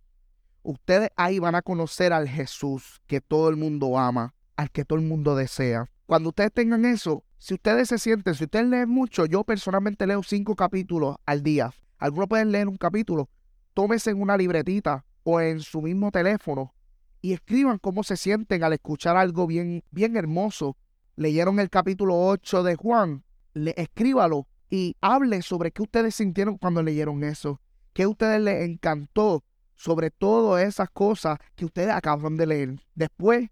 ustedes 0.62 1.10
ahí 1.16 1.38
van 1.38 1.54
a 1.54 1.62
conocer 1.62 2.12
al 2.12 2.28
Jesús 2.28 3.00
que 3.06 3.20
todo 3.20 3.48
el 3.48 3.56
mundo 3.56 3.98
ama, 3.98 4.34
al 4.56 4.70
que 4.70 4.84
todo 4.84 4.98
el 4.98 5.04
mundo 5.04 5.34
desea. 5.36 5.90
Cuando 6.06 6.30
ustedes 6.30 6.52
tengan 6.52 6.84
eso, 6.84 7.24
si 7.38 7.54
ustedes 7.54 7.88
se 7.88 7.98
sienten, 7.98 8.34
si 8.34 8.44
ustedes 8.44 8.66
leen 8.66 8.88
mucho, 8.88 9.26
yo 9.26 9.44
personalmente 9.44 10.06
leo 10.06 10.22
cinco 10.22 10.54
capítulos 10.54 11.16
al 11.26 11.42
día. 11.42 11.72
Algunos 11.98 12.28
pueden 12.28 12.52
leer 12.52 12.68
un 12.68 12.76
capítulo. 12.76 13.28
Tómense 13.74 14.10
en 14.10 14.20
una 14.20 14.36
libretita 14.36 15.04
o 15.24 15.40
en 15.40 15.60
su 15.60 15.82
mismo 15.82 16.10
teléfono 16.10 16.74
y 17.22 17.32
escriban 17.32 17.78
cómo 17.78 18.02
se 18.02 18.16
sienten 18.16 18.64
al 18.64 18.72
escuchar 18.72 19.16
algo 19.16 19.46
bien, 19.46 19.84
bien 19.90 20.16
hermoso. 20.16 20.76
Leyeron 21.16 21.60
el 21.60 21.70
capítulo 21.70 22.18
8 22.26 22.62
de 22.64 22.74
Juan, 22.74 23.24
le, 23.54 23.74
escríbalo 23.76 24.48
y 24.68 24.96
hable 25.00 25.42
sobre 25.42 25.70
qué 25.70 25.82
ustedes 25.82 26.16
sintieron 26.16 26.58
cuando 26.58 26.82
leyeron 26.82 27.22
eso, 27.22 27.60
qué 27.92 28.04
a 28.04 28.08
ustedes 28.08 28.40
les 28.40 28.68
encantó, 28.68 29.44
sobre 29.82 30.12
todas 30.12 30.62
esas 30.62 30.90
cosas 30.90 31.38
que 31.56 31.64
ustedes 31.64 31.90
acaban 31.90 32.36
de 32.36 32.46
leer. 32.46 32.80
Después, 32.94 33.50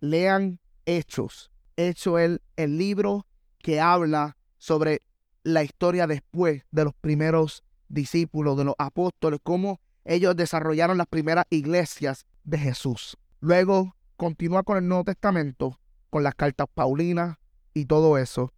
lean 0.00 0.58
Hechos. 0.86 1.52
Hecho 1.76 2.18
el, 2.18 2.42
el 2.56 2.78
libro 2.78 3.28
que 3.58 3.80
habla 3.80 4.36
sobre 4.56 5.02
la 5.44 5.62
historia 5.62 6.08
después 6.08 6.64
de 6.72 6.82
los 6.82 6.94
primeros 6.94 7.62
discípulos, 7.88 8.58
de 8.58 8.64
los 8.64 8.74
apóstoles, 8.76 9.38
cómo 9.40 9.80
ellos 10.04 10.34
desarrollaron 10.34 10.98
las 10.98 11.06
primeras 11.06 11.44
iglesias 11.48 12.26
de 12.42 12.58
Jesús. 12.58 13.16
Luego 13.38 13.94
continúa 14.16 14.64
con 14.64 14.78
el 14.78 14.88
Nuevo 14.88 15.04
Testamento, 15.04 15.78
con 16.10 16.24
las 16.24 16.34
cartas 16.34 16.66
Paulinas 16.74 17.36
y 17.72 17.84
todo 17.84 18.18
eso, 18.18 18.52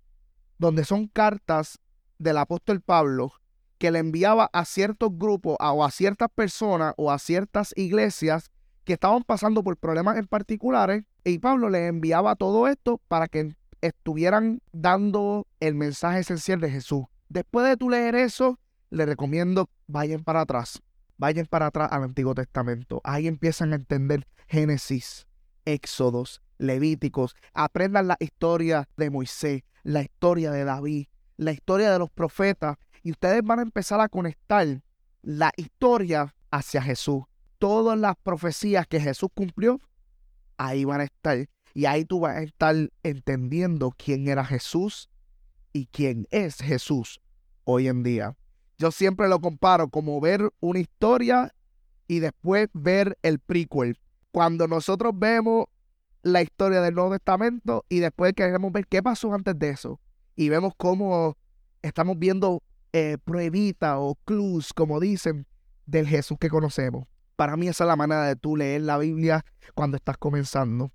donde 0.57 0.87
son 0.87 1.07
cartas 1.07 1.81
del 2.17 2.39
apóstol 2.39 2.81
Pablo 2.81 3.35
que 3.80 3.90
le 3.90 3.99
enviaba 3.99 4.50
a 4.52 4.66
ciertos 4.66 5.08
grupos 5.10 5.56
o 5.58 5.82
a 5.82 5.90
ciertas 5.90 6.28
personas 6.34 6.92
o 6.99 7.10
a 7.10 7.18
ciertas 7.18 7.72
iglesias 7.76 8.50
que 8.84 8.92
estaban 8.92 9.22
pasando 9.25 9.64
por 9.64 9.78
problemas 9.78 10.18
en 10.18 10.26
particulares 10.26 11.04
y 11.25 11.38
Pablo 11.38 11.70
le 11.70 11.87
enviaba 11.87 12.37
todo 12.37 12.68
esto 12.68 13.00
para 13.08 13.26
que 13.26 13.56
estuvieran 13.80 14.60
dando 14.72 15.46
el 15.60 15.75
mensaje 15.76 16.18
esencial 16.18 16.60
de 16.60 16.70
Jesús. 16.70 17.04
Después 17.30 17.66
de 17.66 17.78
tú 17.78 17.88
leer 17.88 18.16
eso, 18.16 18.58
le 18.90 19.06
recomiendo 19.06 19.70
vayan 19.87 20.25
para 20.25 20.42
atrás, 20.42 20.82
vayan 21.16 21.46
para 21.46 21.68
atrás 21.68 21.88
al 21.90 22.02
Antiguo 22.02 22.34
Testamento. 22.34 23.00
Ahí 23.02 23.26
empiezan 23.26 23.72
a 23.72 23.76
entender 23.76 24.26
Génesis, 24.46 25.26
Éxodos, 25.64 26.42
Levíticos, 26.58 27.34
aprendan 27.54 28.08
la 28.08 28.18
historia 28.20 28.90
de 28.99 29.08
Moisés, 29.08 29.62
la 29.84 30.02
historia 30.02 30.50
de 30.50 30.64
David, 30.64 31.06
la 31.38 31.52
historia 31.52 31.90
de 31.90 31.99
los 31.99 32.10
profetas 32.10 32.76
y 33.02 33.12
ustedes 33.12 33.42
van 33.42 33.59
a 33.59 33.62
empezar 33.62 34.00
a 34.00 34.09
conectar 34.09 34.83
la 35.23 35.52
historia 35.57 36.35
hacia 36.50 36.83
Jesús. 36.83 37.23
Todas 37.59 37.99
las 37.99 38.16
profecías 38.16 38.87
que 38.87 39.00
Jesús 39.00 39.28
cumplió, 39.35 39.78
ahí 40.57 40.85
van 40.85 41.00
a 41.00 41.04
estar. 41.04 41.47
Y 41.75 41.85
ahí 41.85 42.04
tú 42.04 42.21
vas 42.21 42.37
a 42.37 42.42
estar 42.42 42.75
entendiendo 43.02 43.92
quién 43.97 44.28
era 44.28 44.45
Jesús 44.45 45.09
y 45.73 45.87
quién 45.87 46.26
es 46.30 46.57
Jesús 46.57 47.21
hoy 47.64 47.88
en 47.88 48.02
día. 48.02 48.37
Yo 48.78 48.90
siempre 48.90 49.28
lo 49.28 49.40
comparo 49.40 49.88
como 49.88 50.21
ver 50.21 50.50
una 50.61 50.80
historia 50.80 51.54
y 52.09 52.21
después 52.21 52.69
ver 52.73 53.19
el 53.23 53.38
prequel. 53.38 53.99
Cuando 54.33 54.66
nosotros 54.66 55.12
vemos 55.14 55.66
la 56.23 56.42
historia 56.42 56.80
del 56.80 56.95
Nuevo 56.95 57.12
Testamento 57.12 57.85
y 57.88 58.00
después 58.00 58.33
queremos 58.35 58.73
ver 58.73 58.87
qué 58.87 59.02
pasó 59.02 59.33
antes 59.33 59.59
de 59.59 59.71
eso. 59.71 60.00
Y 60.35 60.49
vemos 60.49 60.73
cómo 60.76 61.37
estamos 61.83 62.19
viendo 62.19 62.62
eh, 62.92 63.16
o 63.82 64.18
clues, 64.25 64.73
como 64.73 65.00
dicen, 65.00 65.47
del 65.87 66.06
Jesús 66.06 66.38
que 66.38 66.49
conocemos. 66.49 67.06
Para 67.37 67.56
mí 67.56 67.68
esa 67.68 67.85
es 67.85 67.88
la 67.88 67.97
manera 67.97 68.25
de 68.25 68.37
tú 68.37 68.56
leer 68.56 68.82
la 68.82 68.99
Biblia 68.99 69.44
cuando 69.75 69.97
estás 69.97 70.18
comenzando. 70.18 70.92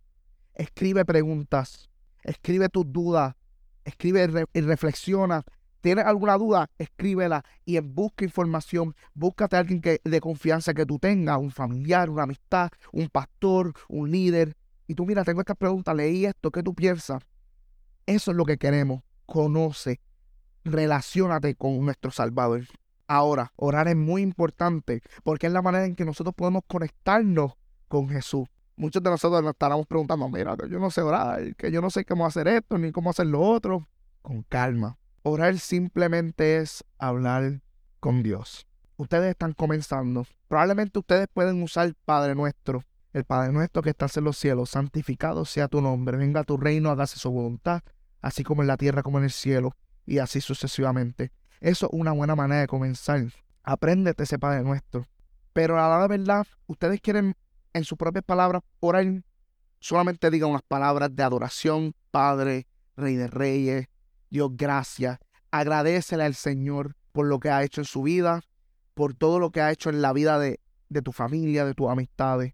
Escribe 0.54 1.04
preguntas, 1.04 1.90
escribe 2.24 2.70
tus 2.70 2.92
dudas, 2.92 3.36
escribe 3.84 4.48
y 4.54 4.62
reflexiona. 4.62 5.44
¿Tienes 5.82 6.06
alguna 6.06 6.38
duda? 6.38 6.70
Escríbela 6.78 7.44
y 7.64 7.80
busca 7.80 8.26
información. 8.26 8.96
Búscate 9.14 9.56
a 9.56 9.60
alguien 9.60 9.82
que, 9.82 10.02
de 10.04 10.20
confianza 10.20 10.74
que 10.74 10.86
tú 10.86 10.98
tengas, 10.98 11.38
un 11.38 11.52
familiar, 11.52 12.10
una 12.10 12.24
amistad, 12.24 12.70
un 12.92 13.08
pastor, 13.10 13.74
un 13.88 14.10
líder. 14.10 14.56
Y 14.88 14.96
tú, 14.96 15.06
mira, 15.06 15.24
tengo 15.24 15.42
esta 15.42 15.56
pregunta, 15.56 15.94
leí 15.94 16.26
esto, 16.26 16.52
¿qué 16.52 16.64
tú 16.64 16.74
piensas? 16.74 17.22
Eso 18.06 18.32
es 18.32 18.38
lo 18.38 18.46
que 18.46 18.58
queremos. 18.58 19.02
Conoce, 19.26 20.00
relacionate 20.66 21.56
con 21.56 21.80
nuestro 21.86 22.12
Salvador. 22.12 22.64
Ahora, 23.08 23.54
orar 23.56 23.88
es 23.88 23.96
muy 23.96 24.24
importante 24.24 25.02
porque 25.24 25.48
es 25.48 25.54
la 25.54 25.62
manera 25.62 25.86
en 25.86 25.96
que 25.96 26.06
nosotros 26.06 26.34
podemos 26.36 26.64
conectarnos 26.68 27.54
con 27.88 28.10
Jesús. 28.10 28.48
Muchos 28.76 29.02
de 29.02 29.10
nosotros 29.10 29.42
nos 29.42 29.52
estaremos 29.52 29.86
preguntando, 29.86 30.28
mira, 30.28 30.58
yo 30.70 30.80
no 30.80 30.92
sé 30.92 31.02
orar, 31.02 31.56
que 31.56 31.72
yo 31.72 31.82
no 31.82 31.90
sé 31.90 32.04
cómo 32.04 32.26
hacer 32.26 32.48
esto 32.48 32.78
ni 32.78 32.92
cómo 32.92 33.12
hacer 33.12 33.28
lo 33.28 33.42
otro. 33.42 33.88
Con 34.22 34.42
calma. 34.42 34.98
Orar 35.22 35.58
simplemente 35.60 36.58
es 36.58 36.84
hablar 36.98 37.62
con 38.00 38.24
Dios. 38.24 38.68
Ustedes 38.98 39.30
están 39.32 39.54
comenzando. 39.54 40.26
Probablemente 40.48 40.98
ustedes 41.00 41.28
pueden 41.32 41.62
usar 41.62 41.94
Padre 42.06 42.34
Nuestro. 42.34 42.84
El 43.14 43.24
Padre 43.24 43.54
Nuestro 43.54 43.82
que 43.82 43.92
estás 43.92 44.18
en 44.18 44.26
los 44.26 44.38
cielos, 44.38 44.72
santificado 44.72 45.46
sea 45.46 45.68
tu 45.68 45.80
nombre. 45.80 46.18
Venga 46.18 46.44
tu 46.44 46.58
reino, 46.58 46.90
hágase 46.90 47.18
su 47.18 47.30
voluntad, 47.32 47.82
así 48.22 48.44
como 48.44 48.62
en 48.62 48.68
la 48.68 48.78
tierra 48.78 49.04
como 49.04 49.20
en 49.20 49.26
el 49.26 49.32
cielo 49.32 49.76
y 50.06 50.20
así 50.20 50.42
sucesivamente. 50.42 51.32
Eso 51.60 51.88
es 51.88 51.94
una 51.94 52.12
buena 52.12 52.36
manera 52.36 52.62
de 52.62 52.68
comenzar. 52.68 53.26
Apréndete 53.64 54.24
ese 54.24 54.40
Padre 54.40 54.64
Nuestro. 54.64 55.08
Pero 55.54 55.80
a 55.80 56.00
la 56.00 56.08
verdad, 56.08 56.46
ustedes 56.68 57.02
quieren 57.02 57.36
en 57.74 57.84
sus 57.84 57.98
propias 57.98 58.24
palabras 58.24 58.62
orar, 58.80 59.24
solamente 59.80 60.30
digan 60.30 60.50
unas 60.50 60.64
palabras 60.64 61.16
de 61.16 61.24
adoración, 61.24 61.94
Padre, 62.12 62.68
Rey 62.96 63.16
de 63.16 63.28
Reyes, 63.28 63.88
Dios 64.30 64.52
gracias. 64.54 65.20
Agradecele 65.52 66.24
al 66.24 66.36
Señor 66.36 66.96
por 67.12 67.26
lo 67.26 67.40
que 67.40 67.50
ha 67.50 67.64
hecho 67.64 67.82
en 67.82 67.86
su 67.86 68.04
vida, 68.04 68.42
por 68.94 69.14
todo 69.14 69.40
lo 69.40 69.52
que 69.52 69.62
ha 69.62 69.72
hecho 69.72 69.90
en 69.90 70.02
la 70.02 70.14
vida 70.14 70.40
de, 70.40 70.60
de 70.90 71.02
tu 71.02 71.12
familia, 71.12 71.66
de 71.66 71.74
tus 71.74 71.90
amistades. 71.90 72.54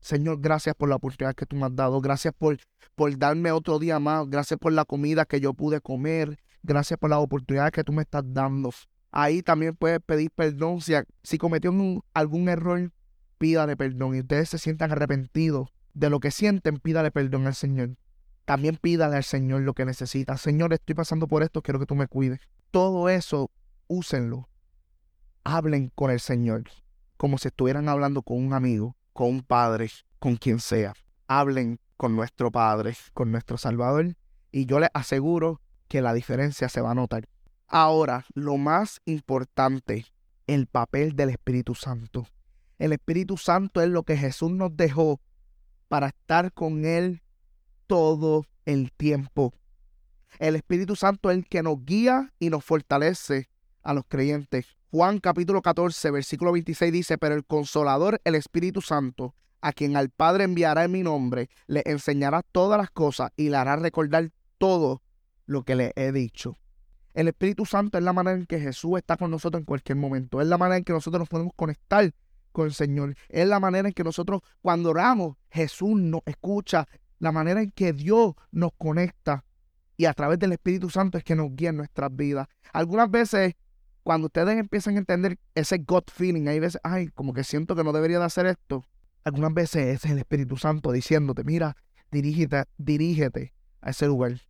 Señor, 0.00 0.40
gracias 0.40 0.74
por 0.76 0.88
la 0.88 0.96
oportunidad 0.96 1.34
que 1.34 1.46
tú 1.46 1.56
me 1.56 1.66
has 1.66 1.74
dado. 1.74 2.00
Gracias 2.00 2.32
por, 2.32 2.58
por 2.94 3.18
darme 3.18 3.50
otro 3.50 3.78
día 3.78 3.98
más. 3.98 4.28
Gracias 4.28 4.58
por 4.58 4.72
la 4.72 4.84
comida 4.84 5.24
que 5.24 5.40
yo 5.40 5.52
pude 5.52 5.80
comer. 5.80 6.38
Gracias 6.66 6.98
por 6.98 7.10
la 7.10 7.20
oportunidad 7.20 7.70
que 7.70 7.84
tú 7.84 7.92
me 7.92 8.02
estás 8.02 8.24
dando. 8.26 8.70
Ahí 9.12 9.40
también 9.40 9.76
puedes 9.76 10.00
pedir 10.00 10.32
perdón. 10.32 10.80
Si, 10.80 10.94
si 11.22 11.38
cometió 11.38 11.72
algún 12.12 12.48
error, 12.48 12.90
pídale 13.38 13.76
perdón. 13.76 14.16
Y 14.16 14.20
ustedes 14.20 14.48
se 14.48 14.58
sientan 14.58 14.90
arrepentidos 14.90 15.68
de 15.94 16.10
lo 16.10 16.18
que 16.18 16.32
sienten, 16.32 16.78
pídale 16.78 17.12
perdón 17.12 17.46
al 17.46 17.54
Señor. 17.54 17.96
También 18.44 18.76
pídale 18.76 19.16
al 19.16 19.24
Señor 19.24 19.62
lo 19.62 19.74
que 19.74 19.84
necesita. 19.84 20.36
Señor, 20.36 20.72
estoy 20.72 20.96
pasando 20.96 21.28
por 21.28 21.44
esto, 21.44 21.62
quiero 21.62 21.78
que 21.78 21.86
tú 21.86 21.94
me 21.94 22.08
cuides. 22.08 22.40
Todo 22.72 23.08
eso, 23.08 23.52
úsenlo. 23.86 24.48
Hablen 25.44 25.92
con 25.94 26.10
el 26.10 26.18
Señor 26.18 26.64
como 27.16 27.38
si 27.38 27.48
estuvieran 27.48 27.88
hablando 27.88 28.22
con 28.22 28.44
un 28.44 28.52
amigo, 28.52 28.96
con 29.12 29.28
un 29.28 29.42
padre, 29.42 29.88
con 30.18 30.36
quien 30.36 30.58
sea. 30.58 30.94
Hablen 31.28 31.78
con 31.96 32.14
nuestro 32.14 32.50
Padre, 32.50 32.94
con 33.14 33.30
nuestro 33.30 33.56
Salvador. 33.56 34.16
Y 34.52 34.66
yo 34.66 34.80
les 34.80 34.90
aseguro 34.92 35.60
que 35.88 36.02
la 36.02 36.14
diferencia 36.14 36.68
se 36.68 36.80
va 36.80 36.92
a 36.92 36.94
notar. 36.94 37.28
Ahora, 37.68 38.24
lo 38.34 38.56
más 38.56 39.00
importante, 39.04 40.06
el 40.46 40.66
papel 40.66 41.16
del 41.16 41.30
Espíritu 41.30 41.74
Santo. 41.74 42.26
El 42.78 42.92
Espíritu 42.92 43.36
Santo 43.36 43.80
es 43.80 43.88
lo 43.88 44.02
que 44.02 44.16
Jesús 44.16 44.50
nos 44.50 44.76
dejó 44.76 45.20
para 45.88 46.08
estar 46.08 46.52
con 46.52 46.84
Él 46.84 47.22
todo 47.86 48.44
el 48.64 48.92
tiempo. 48.92 49.54
El 50.38 50.56
Espíritu 50.56 50.96
Santo 50.96 51.30
es 51.30 51.38
el 51.38 51.46
que 51.46 51.62
nos 51.62 51.84
guía 51.84 52.32
y 52.38 52.50
nos 52.50 52.64
fortalece 52.64 53.48
a 53.82 53.94
los 53.94 54.04
creyentes. 54.06 54.76
Juan 54.90 55.18
capítulo 55.18 55.62
14, 55.62 56.10
versículo 56.10 56.52
26 56.52 56.92
dice, 56.92 57.18
pero 57.18 57.34
el 57.34 57.44
consolador, 57.44 58.20
el 58.24 58.34
Espíritu 58.34 58.80
Santo, 58.80 59.34
a 59.60 59.72
quien 59.72 59.96
al 59.96 60.10
Padre 60.10 60.44
enviará 60.44 60.84
en 60.84 60.92
mi 60.92 61.02
nombre, 61.02 61.48
le 61.66 61.82
enseñará 61.86 62.42
todas 62.42 62.78
las 62.78 62.90
cosas 62.90 63.30
y 63.36 63.48
le 63.48 63.56
hará 63.56 63.76
recordar 63.76 64.30
todo 64.58 65.02
lo 65.46 65.64
que 65.64 65.74
le 65.74 65.92
he 65.96 66.12
dicho. 66.12 66.56
El 67.14 67.28
Espíritu 67.28 67.64
Santo 67.64 67.96
es 67.96 68.04
la 68.04 68.12
manera 68.12 68.36
en 68.36 68.44
que 68.44 68.60
Jesús 68.60 68.98
está 68.98 69.16
con 69.16 69.30
nosotros 69.30 69.60
en 69.60 69.64
cualquier 69.64 69.96
momento. 69.96 70.40
Es 70.42 70.46
la 70.46 70.58
manera 70.58 70.76
en 70.76 70.84
que 70.84 70.92
nosotros 70.92 71.20
nos 71.20 71.28
podemos 71.28 71.54
conectar 71.56 72.12
con 72.52 72.66
el 72.66 72.74
Señor. 72.74 73.14
Es 73.30 73.48
la 73.48 73.58
manera 73.58 73.88
en 73.88 73.94
que 73.94 74.04
nosotros 74.04 74.42
cuando 74.60 74.90
oramos, 74.90 75.36
Jesús 75.50 75.98
nos 75.98 76.20
escucha. 76.26 76.86
La 77.18 77.32
manera 77.32 77.62
en 77.62 77.70
que 77.70 77.94
Dios 77.94 78.34
nos 78.52 78.72
conecta. 78.76 79.44
Y 79.96 80.04
a 80.04 80.12
través 80.12 80.38
del 80.38 80.52
Espíritu 80.52 80.90
Santo 80.90 81.16
es 81.16 81.24
que 81.24 81.34
nos 81.34 81.56
guía 81.56 81.70
en 81.70 81.78
nuestras 81.78 82.14
vidas. 82.14 82.48
Algunas 82.72 83.10
veces, 83.10 83.54
cuando 84.02 84.26
ustedes 84.26 84.58
empiezan 84.58 84.96
a 84.96 84.98
entender 84.98 85.38
ese 85.54 85.78
God 85.78 86.04
feeling, 86.12 86.48
hay 86.48 86.60
veces, 86.60 86.80
ay, 86.84 87.08
como 87.08 87.32
que 87.32 87.44
siento 87.44 87.74
que 87.74 87.82
no 87.82 87.92
debería 87.92 88.18
de 88.18 88.26
hacer 88.26 88.44
esto. 88.44 88.84
Algunas 89.24 89.54
veces 89.54 89.86
ese 89.86 90.08
es 90.08 90.12
el 90.12 90.18
Espíritu 90.18 90.58
Santo 90.58 90.92
diciéndote, 90.92 91.44
mira, 91.44 91.76
dirígete, 92.10 92.64
dirígete 92.76 93.54
a 93.80 93.90
ese 93.90 94.06
lugar. 94.06 94.40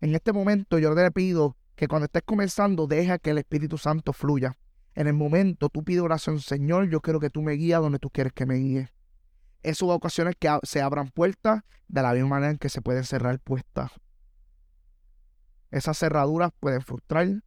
En 0.00 0.14
este 0.14 0.32
momento 0.32 0.78
yo 0.78 0.94
te 0.94 1.10
pido 1.10 1.56
que 1.76 1.86
cuando 1.86 2.06
estés 2.06 2.22
comenzando 2.22 2.86
deja 2.86 3.18
que 3.18 3.30
el 3.30 3.38
Espíritu 3.38 3.76
Santo 3.76 4.12
fluya. 4.12 4.56
En 4.94 5.06
el 5.06 5.14
momento 5.14 5.68
tú 5.68 5.84
pides 5.84 6.02
oración, 6.02 6.40
Señor, 6.40 6.88
yo 6.88 7.00
quiero 7.00 7.20
que 7.20 7.30
tú 7.30 7.42
me 7.42 7.52
guíes 7.52 7.78
donde 7.78 7.98
tú 7.98 8.10
quieres 8.10 8.32
que 8.32 8.46
me 8.46 8.56
guíes. 8.56 8.90
Esas 9.62 9.82
ocasiones 9.82 10.36
que 10.38 10.58
se 10.62 10.80
abran 10.80 11.08
puertas 11.10 11.62
de 11.88 12.02
la 12.02 12.14
misma 12.14 12.28
manera 12.28 12.52
en 12.52 12.58
que 12.58 12.70
se 12.70 12.80
pueden 12.80 13.04
cerrar 13.04 13.38
puertas. 13.40 13.92
Esas 15.70 15.98
cerraduras 15.98 16.50
pueden 16.58 16.80
frustrar, 16.80 17.42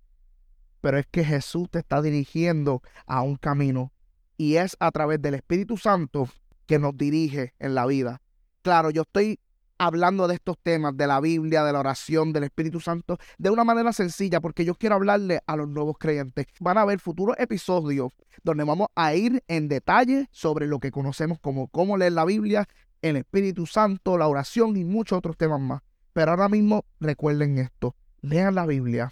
pero 0.80 1.00
es 1.00 1.08
que 1.08 1.26
Jesús 1.26 1.70
te 1.72 1.80
está 1.80 2.02
dirigiendo 2.02 2.82
a 3.08 3.24
un 3.24 3.36
camino 3.36 3.92
y 4.38 4.56
es 4.56 4.78
a 4.80 4.92
través 4.92 5.22
del 5.22 5.34
Espíritu 5.34 5.78
Santo 5.78 6.30
que 6.68 6.78
nos 6.78 6.96
dirige 6.96 7.54
en 7.60 7.74
la 7.76 7.86
vida. 7.88 8.22
Claro, 8.62 8.92
yo 8.92 9.02
estoy 9.02 9.40
hablando 9.86 10.30
de 10.30 10.36
estos 10.36 10.58
temas, 10.64 10.96
de 10.96 11.08
la 11.08 11.20
Biblia, 11.20 11.64
de 11.64 11.74
la 11.74 11.80
oración, 11.80 12.32
del 12.32 12.46
Espíritu 12.46 12.80
Santo, 12.80 13.18
de 13.38 13.50
una 13.50 13.66
manera 13.66 13.92
sencilla, 13.92 14.40
porque 14.40 14.64
yo 14.64 14.76
quiero 14.76 14.96
hablarle 14.96 15.42
a 15.46 15.58
los 15.58 15.68
nuevos 15.68 15.98
creyentes. 16.00 16.46
Van 16.62 16.78
a 16.78 16.82
haber 16.82 17.00
futuros 17.00 17.36
episodios 17.38 18.14
donde 18.44 18.64
vamos 18.64 18.88
a 18.96 19.14
ir 19.14 19.44
en 19.48 19.68
detalle 19.68 20.30
sobre 20.32 20.68
lo 20.68 20.80
que 20.80 20.92
conocemos 20.92 21.38
como 21.40 21.68
cómo 21.68 21.98
leer 21.98 22.14
la 22.14 22.24
Biblia, 22.24 22.66
el 23.02 23.18
Espíritu 23.18 23.66
Santo, 23.66 24.18
la 24.18 24.30
oración 24.30 24.78
y 24.78 24.86
muchos 24.86 25.18
otros 25.18 25.36
temas 25.36 25.60
más. 25.60 25.82
Pero 26.14 26.32
ahora 26.32 26.48
mismo 26.48 26.86
recuerden 27.02 27.58
esto, 27.58 27.96
lean 28.22 28.56
la 28.56 28.66
Biblia, 28.66 29.12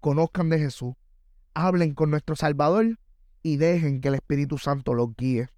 conozcan 0.00 0.48
de 0.48 0.58
Jesús, 0.58 0.94
hablen 1.54 1.94
con 1.94 2.10
nuestro 2.10 2.34
Salvador 2.34 2.98
y 3.44 3.56
dejen 3.56 4.00
que 4.00 4.08
el 4.08 4.14
Espíritu 4.14 4.58
Santo 4.58 4.94
los 4.94 5.14
guíe. 5.16 5.48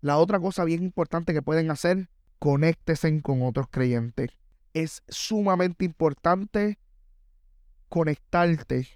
La 0.00 0.16
otra 0.16 0.40
cosa 0.40 0.64
bien 0.64 0.82
importante 0.82 1.32
que 1.32 1.42
pueden 1.42 1.70
hacer, 1.70 2.08
conéctense 2.38 3.20
con 3.22 3.42
otros 3.42 3.66
creyentes. 3.70 4.30
Es 4.74 5.02
sumamente 5.08 5.84
importante 5.84 6.78
conectarte 7.88 8.86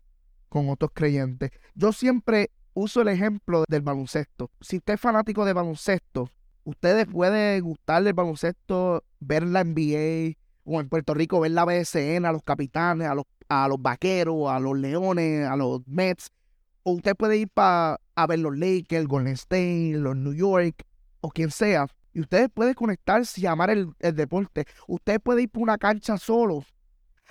con 0.49 0.69
otros 0.69 0.91
creyentes. 0.95 1.51
Yo 1.75 1.93
siempre 1.93 2.51
uso 2.75 3.03
el 3.03 3.09
ejemplo 3.09 3.65
del 3.69 3.83
baloncesto. 3.83 4.51
Si 4.61 4.77
usted 4.77 4.95
es 4.95 5.01
fanático 5.01 5.45
de 5.45 5.53
baloncesto, 5.53 6.29
ustedes 6.65 7.07
pueden 7.07 7.63
gustarle 7.63 8.11
el 8.11 8.15
baloncesto, 8.15 9.05
ver 9.21 9.45
la 9.45 9.65
NBA 9.65 10.37
o 10.65 10.81
en 10.81 10.89
Puerto 10.89 11.15
Rico 11.15 11.41
ver 11.41 11.53
la 11.53 11.65
BSN, 11.65 12.25
a 12.25 12.33
los 12.33 12.43
capitanes, 12.43 13.09
a 13.09 13.15
los, 13.15 13.25
a 13.49 13.67
los 13.69 13.81
vaqueros, 13.81 14.51
a 14.51 14.61
los 14.61 14.79
leones, 14.79 15.47
a 15.49 15.57
los 15.57 15.81
Mets. 15.87 16.31
O 16.85 16.93
usted 16.93 17.17
puede 17.17 17.39
ir 17.39 17.49
para 17.49 18.01
a 18.15 18.27
ver 18.27 18.41
los 18.41 18.57
Lakers, 18.57 19.07
Golden 19.07 19.35
State, 19.35 19.95
los 19.95 20.17
New 20.17 20.35
York 20.35 20.85
o 21.21 21.31
quien 21.31 21.51
sea. 21.51 21.87
Y 22.13 22.21
ustedes 22.21 22.49
pueden 22.51 22.75
conectarse 22.75 23.41
y 23.41 23.47
amar 23.47 23.71
el, 23.71 23.93
el 23.99 24.15
deporte. 24.15 24.67
Usted 24.87 25.21
puede 25.21 25.43
ir 25.43 25.51
por 25.51 25.63
una 25.63 25.79
cancha 25.79 26.19
solo 26.19 26.65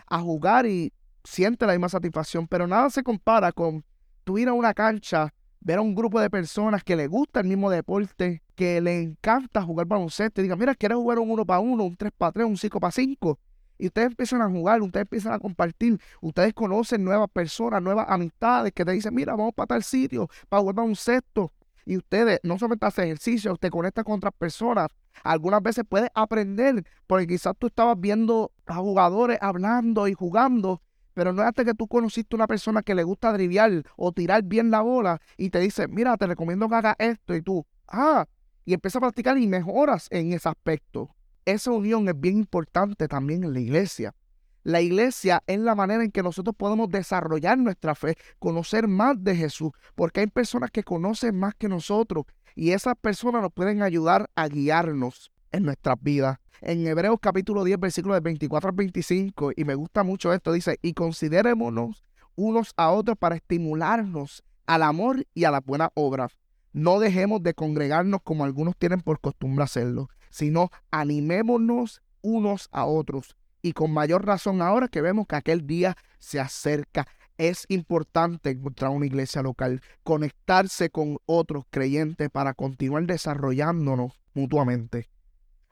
a 0.08 0.20
jugar 0.20 0.66
y 0.66 0.92
siente 1.24 1.66
la 1.66 1.74
misma 1.74 1.90
satisfacción, 1.90 2.48
pero 2.48 2.68
nada 2.68 2.90
se 2.90 3.04
compara 3.04 3.52
con 3.52 3.84
tú 4.24 4.38
ir 4.38 4.48
a 4.48 4.54
una 4.54 4.74
cancha, 4.74 5.34
ver 5.60 5.78
a 5.78 5.82
un 5.82 5.96
grupo 5.96 6.20
de 6.20 6.30
personas 6.30 6.84
que 6.84 6.96
le 6.96 7.08
gusta 7.08 7.40
el 7.40 7.48
mismo 7.48 7.70
deporte, 7.70 8.42
que 8.56 8.82
le 8.82 9.02
encanta 9.02 9.62
jugar 9.62 9.88
baloncesto 9.88 10.42
y 10.42 10.44
digan, 10.44 10.60
mira, 10.60 10.76
quieres 10.76 10.98
jugar 10.98 11.20
un 11.20 11.32
uno 11.32 11.46
para 11.46 11.60
uno, 11.60 11.84
un 11.84 11.96
3 11.96 12.12
para 12.18 12.32
3, 12.32 12.46
un 12.46 12.58
5 12.58 12.80
para 12.80 12.92
5. 12.92 13.40
Y 13.78 13.88
ustedes 13.88 14.10
empiezan 14.10 14.42
a 14.42 14.50
jugar, 14.50 14.82
ustedes 14.82 15.06
empiezan 15.06 15.34
a 15.34 15.40
compartir, 15.40 16.00
ustedes 16.22 16.54
conocen 16.54 17.04
nuevas 17.04 17.30
personas, 17.32 17.82
nuevas 17.82 18.06
amistades 18.08 18.72
que 18.74 18.86
te 18.86 18.92
dicen, 18.92 19.14
mira, 19.14 19.36
vamos 19.36 19.54
para 19.56 19.68
tal 19.68 19.84
sitio, 19.84 20.28
para 20.50 20.62
jugar 20.62 20.76
baloncesto. 20.76 21.52
Y 21.86 21.98
ustedes 21.98 22.40
no 22.44 22.58
solamente 22.58 22.86
hacen 22.86 23.06
ejercicio, 23.06 23.54
usted 23.54 23.70
conecta 23.70 24.04
con 24.04 24.16
otras 24.16 24.34
personas. 24.38 24.88
Algunas 25.24 25.62
veces 25.62 25.84
puedes 25.88 26.10
aprender, 26.14 26.86
porque 27.08 27.28
quizás 27.28 27.54
tú 27.58 27.68
estabas 27.68 28.00
viendo 28.00 28.52
a 28.66 28.76
jugadores 28.76 29.38
hablando 29.42 30.08
y 30.08 30.14
jugando 30.14 30.82
pero 31.14 31.34
no 31.34 31.42
es 31.42 31.50
hasta 31.50 31.66
que 31.66 31.74
tú 31.74 31.88
conociste 31.88 32.36
una 32.36 32.48
persona 32.48 32.82
que 32.84 32.96
le 32.96 33.04
gusta 33.04 33.34
driviar 33.34 33.84
o 33.98 34.12
tirar 34.12 34.44
bien 34.44 34.72
la 34.72 34.82
bola 34.82 35.22
y 35.38 35.50
te 35.50 35.60
dice, 35.60 35.88
mira, 35.88 36.16
te 36.18 36.28
recomiendo 36.28 36.70
que 36.70 36.76
hagas 36.76 36.96
esto 37.00 37.36
y 37.36 37.42
tú, 37.42 37.66
ah, 37.88 38.26
y 38.66 38.74
empiezas 38.74 38.98
a 38.98 39.02
practicar 39.02 39.38
y 39.38 39.48
mejoras 39.48 40.08
en 40.12 40.34
ese 40.34 40.50
aspecto. 40.50 41.10
Esa 41.46 41.72
unión 41.72 42.08
es 42.08 42.20
bien 42.20 42.38
importante 42.38 43.08
también 43.08 43.44
en 43.44 43.54
la 43.54 43.60
iglesia. 43.60 44.14
La 44.64 44.82
iglesia 44.82 45.44
es 45.48 45.60
la 45.60 45.76
manera 45.76 46.04
en 46.04 46.12
que 46.12 46.24
nosotros 46.24 46.56
podemos 46.56 46.90
desarrollar 46.90 47.58
nuestra 47.58 47.96
fe, 47.96 48.16
conocer 48.40 48.88
más 48.88 49.24
de 49.24 49.36
Jesús, 49.36 49.72
porque 49.96 50.20
hay 50.20 50.28
personas 50.28 50.72
que 50.72 50.84
conocen 50.84 51.38
más 51.38 51.56
que 51.56 51.68
nosotros 51.68 52.26
y 52.56 52.72
esas 52.72 52.96
personas 52.96 53.42
nos 53.42 53.52
pueden 53.52 53.82
ayudar 53.82 54.30
a 54.36 54.48
guiarnos 54.48 55.32
en 55.52 55.64
nuestras 55.64 55.96
vidas 56.02 56.38
en 56.62 56.86
Hebreos 56.86 57.18
capítulo 57.20 57.64
10, 57.64 57.80
versículos 57.80 58.16
de 58.18 58.22
24 58.22 58.70
al 58.70 58.76
25, 58.76 59.52
y 59.56 59.66
me 59.66 59.76
gusta 59.76 60.04
mucho 60.04 60.32
esto, 60.32 60.54
dice, 60.54 60.78
y 60.82 60.94
considerémonos 60.94 62.06
unos 62.36 62.74
a 62.78 62.92
otros 62.92 63.18
para 63.18 63.36
estimularnos 63.36 64.44
al 64.68 64.84
amor 64.84 65.26
y 65.34 65.44
a 65.46 65.52
la 65.52 65.60
buena 65.60 65.90
obra. 65.96 66.30
No 66.72 67.00
dejemos 67.00 67.44
de 67.44 67.54
congregarnos 67.54 68.22
como 68.24 68.46
algunos 68.46 68.78
tienen 68.78 69.02
por 69.02 69.20
costumbre 69.20 69.64
hacerlo, 69.64 70.08
sino 70.30 70.70
animémonos 70.92 72.02
unos 72.22 72.70
a 72.72 72.86
otros. 72.86 73.36
Y 73.62 73.74
con 73.74 73.92
mayor 73.92 74.26
razón 74.26 74.62
ahora 74.62 74.88
que 74.88 75.02
vemos 75.02 75.28
que 75.28 75.36
aquel 75.36 75.68
día 75.68 75.96
se 76.20 76.40
acerca. 76.40 77.08
Es 77.38 77.66
importante 77.70 78.52
encontrar 78.52 78.92
una 78.92 79.06
iglesia 79.06 79.42
local, 79.42 79.82
conectarse 80.04 80.90
con 80.90 81.18
otros 81.26 81.64
creyentes 81.70 82.30
para 82.30 82.54
continuar 82.54 83.06
desarrollándonos 83.06 84.14
mutuamente. 84.34 85.10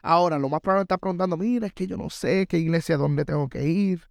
Ahora, 0.02 0.40
lo 0.40 0.50
más 0.50 0.62
probable 0.62 0.84
está 0.84 0.98
preguntando, 0.98 1.38
mira, 1.38 1.68
es 1.68 1.74
que 1.74 1.86
yo 1.86 1.98
no 1.98 2.10
sé 2.10 2.48
qué 2.48 2.58
iglesia 2.58 2.98
dónde 2.98 3.26
tengo 3.26 3.50
que 3.50 3.68
ir. 3.68 4.02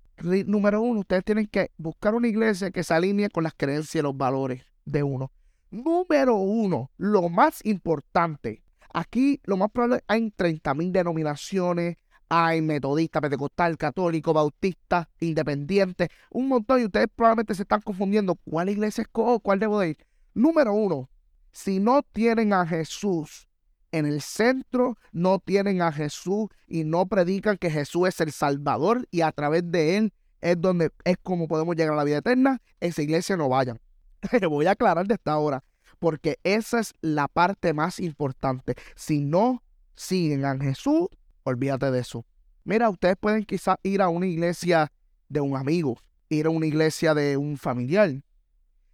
Número 0.46 0.81
uno, 0.83 1.00
ustedes 1.00 1.24
tienen 1.24 1.46
que 1.46 1.70
buscar 1.79 2.14
una 2.14 2.29
iglesia 2.29 2.70
que 2.70 2.83
se 2.83 2.92
alinee 2.92 3.31
con 3.31 3.44
las 3.44 3.55
creencias 3.57 3.96
y 3.96 4.03
los 4.03 4.16
valores 4.16 4.64
de 4.85 5.03
uno. 5.03 5.33
Número 5.70 6.35
uno, 6.37 6.90
lo 6.96 7.29
más 7.29 7.64
importante. 7.64 8.62
Aquí 8.92 9.40
lo 9.44 9.57
más 9.57 9.70
probable 9.70 10.03
hay 10.09 10.31
30.000 10.31 10.92
denominaciones, 10.92 11.96
hay 12.29 12.61
metodista, 12.61 13.21
pentecostal, 13.21 13.77
católico, 13.77 14.33
bautista, 14.33 15.09
independiente, 15.21 16.11
un 16.31 16.49
montón. 16.49 16.81
Y 16.81 16.85
ustedes 16.85 17.09
probablemente 17.14 17.55
se 17.55 17.62
están 17.62 17.81
confundiendo 17.81 18.35
cuál 18.35 18.69
iglesia 18.69 19.03
es 19.03 19.09
cuál 19.09 19.59
debo 19.59 19.81
de 19.81 19.91
ir. 19.91 20.07
Número 20.35 20.73
uno, 20.73 21.09
si 21.53 21.81
no 21.81 22.03
tienen 22.03 22.53
a 22.53 22.67
Jesús 22.67 23.49
en 23.93 24.07
el 24.07 24.21
centro, 24.21 24.97
no 25.12 25.38
tienen 25.38 25.83
a 25.83 25.91
Jesús 25.91 26.49
y 26.67 26.85
no 26.85 27.07
predican 27.07 27.57
que 27.57 27.71
Jesús 27.71 28.09
es 28.09 28.21
el 28.21 28.33
Salvador 28.33 29.09
y 29.11 29.23
a 29.23 29.33
través 29.33 29.71
de 29.71 29.97
Él 29.97 30.12
es 30.41 30.61
donde 30.61 30.93
es 31.05 31.17
como 31.23 31.49
podemos 31.49 31.75
llegar 31.75 31.95
a 31.95 31.97
la 31.97 32.05
vida 32.05 32.19
eterna, 32.19 32.61
esa 32.81 33.03
iglesia 33.03 33.37
no 33.37 33.49
vayan. 33.49 33.81
Pero 34.31 34.51
voy 34.51 34.67
a 34.67 34.73
aclarar 34.73 35.07
de 35.07 35.14
esta 35.14 35.38
hora, 35.38 35.64
porque 35.99 36.38
esa 36.45 36.81
es 36.81 36.93
la 37.01 37.29
parte 37.29 37.73
más 37.73 37.99
importante. 37.99 38.75
Si 38.95 39.25
no 39.25 39.62
siguen 39.95 40.45
a 40.45 40.57
Jesús, 40.57 41.09
olvídate 41.48 41.90
de 41.90 42.00
eso. 42.00 42.24
Mira, 42.64 42.90
ustedes 42.90 43.16
pueden 43.18 43.44
quizás 43.44 43.76
ir 43.82 44.02
a 44.02 44.08
una 44.08 44.26
iglesia 44.26 44.92
de 45.28 45.40
un 45.40 45.56
amigo, 45.56 45.98
ir 46.28 46.46
a 46.46 46.50
una 46.50 46.66
iglesia 46.66 47.14
de 47.14 47.37
un 47.37 47.56
familiar. 47.56 48.22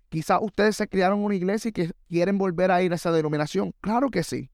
Quizás 0.09 0.39
ustedes 0.43 0.77
se 0.77 0.89
criaron 0.89 1.21
una 1.21 1.35
iglesia 1.35 1.71
y 1.71 1.73
que 1.73 1.91
quieren 2.09 2.39
volver 2.39 2.71
a 2.71 2.83
ir 2.83 2.93
a 2.93 2.97
esa 2.97 3.11
denominación. 3.11 3.75
Claro 3.81 4.11
que 4.11 4.23
sí. 4.23 4.51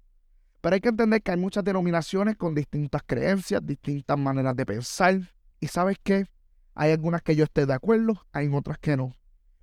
Pero 0.60 0.74
hay 0.74 0.80
que 0.80 0.88
entender 0.88 1.22
que 1.22 1.30
hay 1.30 1.36
muchas 1.36 1.64
denominaciones 1.64 2.36
con 2.36 2.54
distintas 2.54 3.02
creencias, 3.04 3.64
distintas 3.64 4.18
maneras 4.18 4.56
de 4.56 4.66
pensar. 4.66 5.20
Y 5.58 5.66
sabes 5.68 5.96
qué? 6.02 6.26
Hay 6.74 6.92
algunas 6.92 7.22
que 7.22 7.36
yo 7.36 7.44
esté 7.44 7.66
de 7.66 7.74
acuerdo, 7.74 8.24
hay 8.32 8.48
otras 8.48 8.78
que 8.78 8.96
no. 8.96 9.14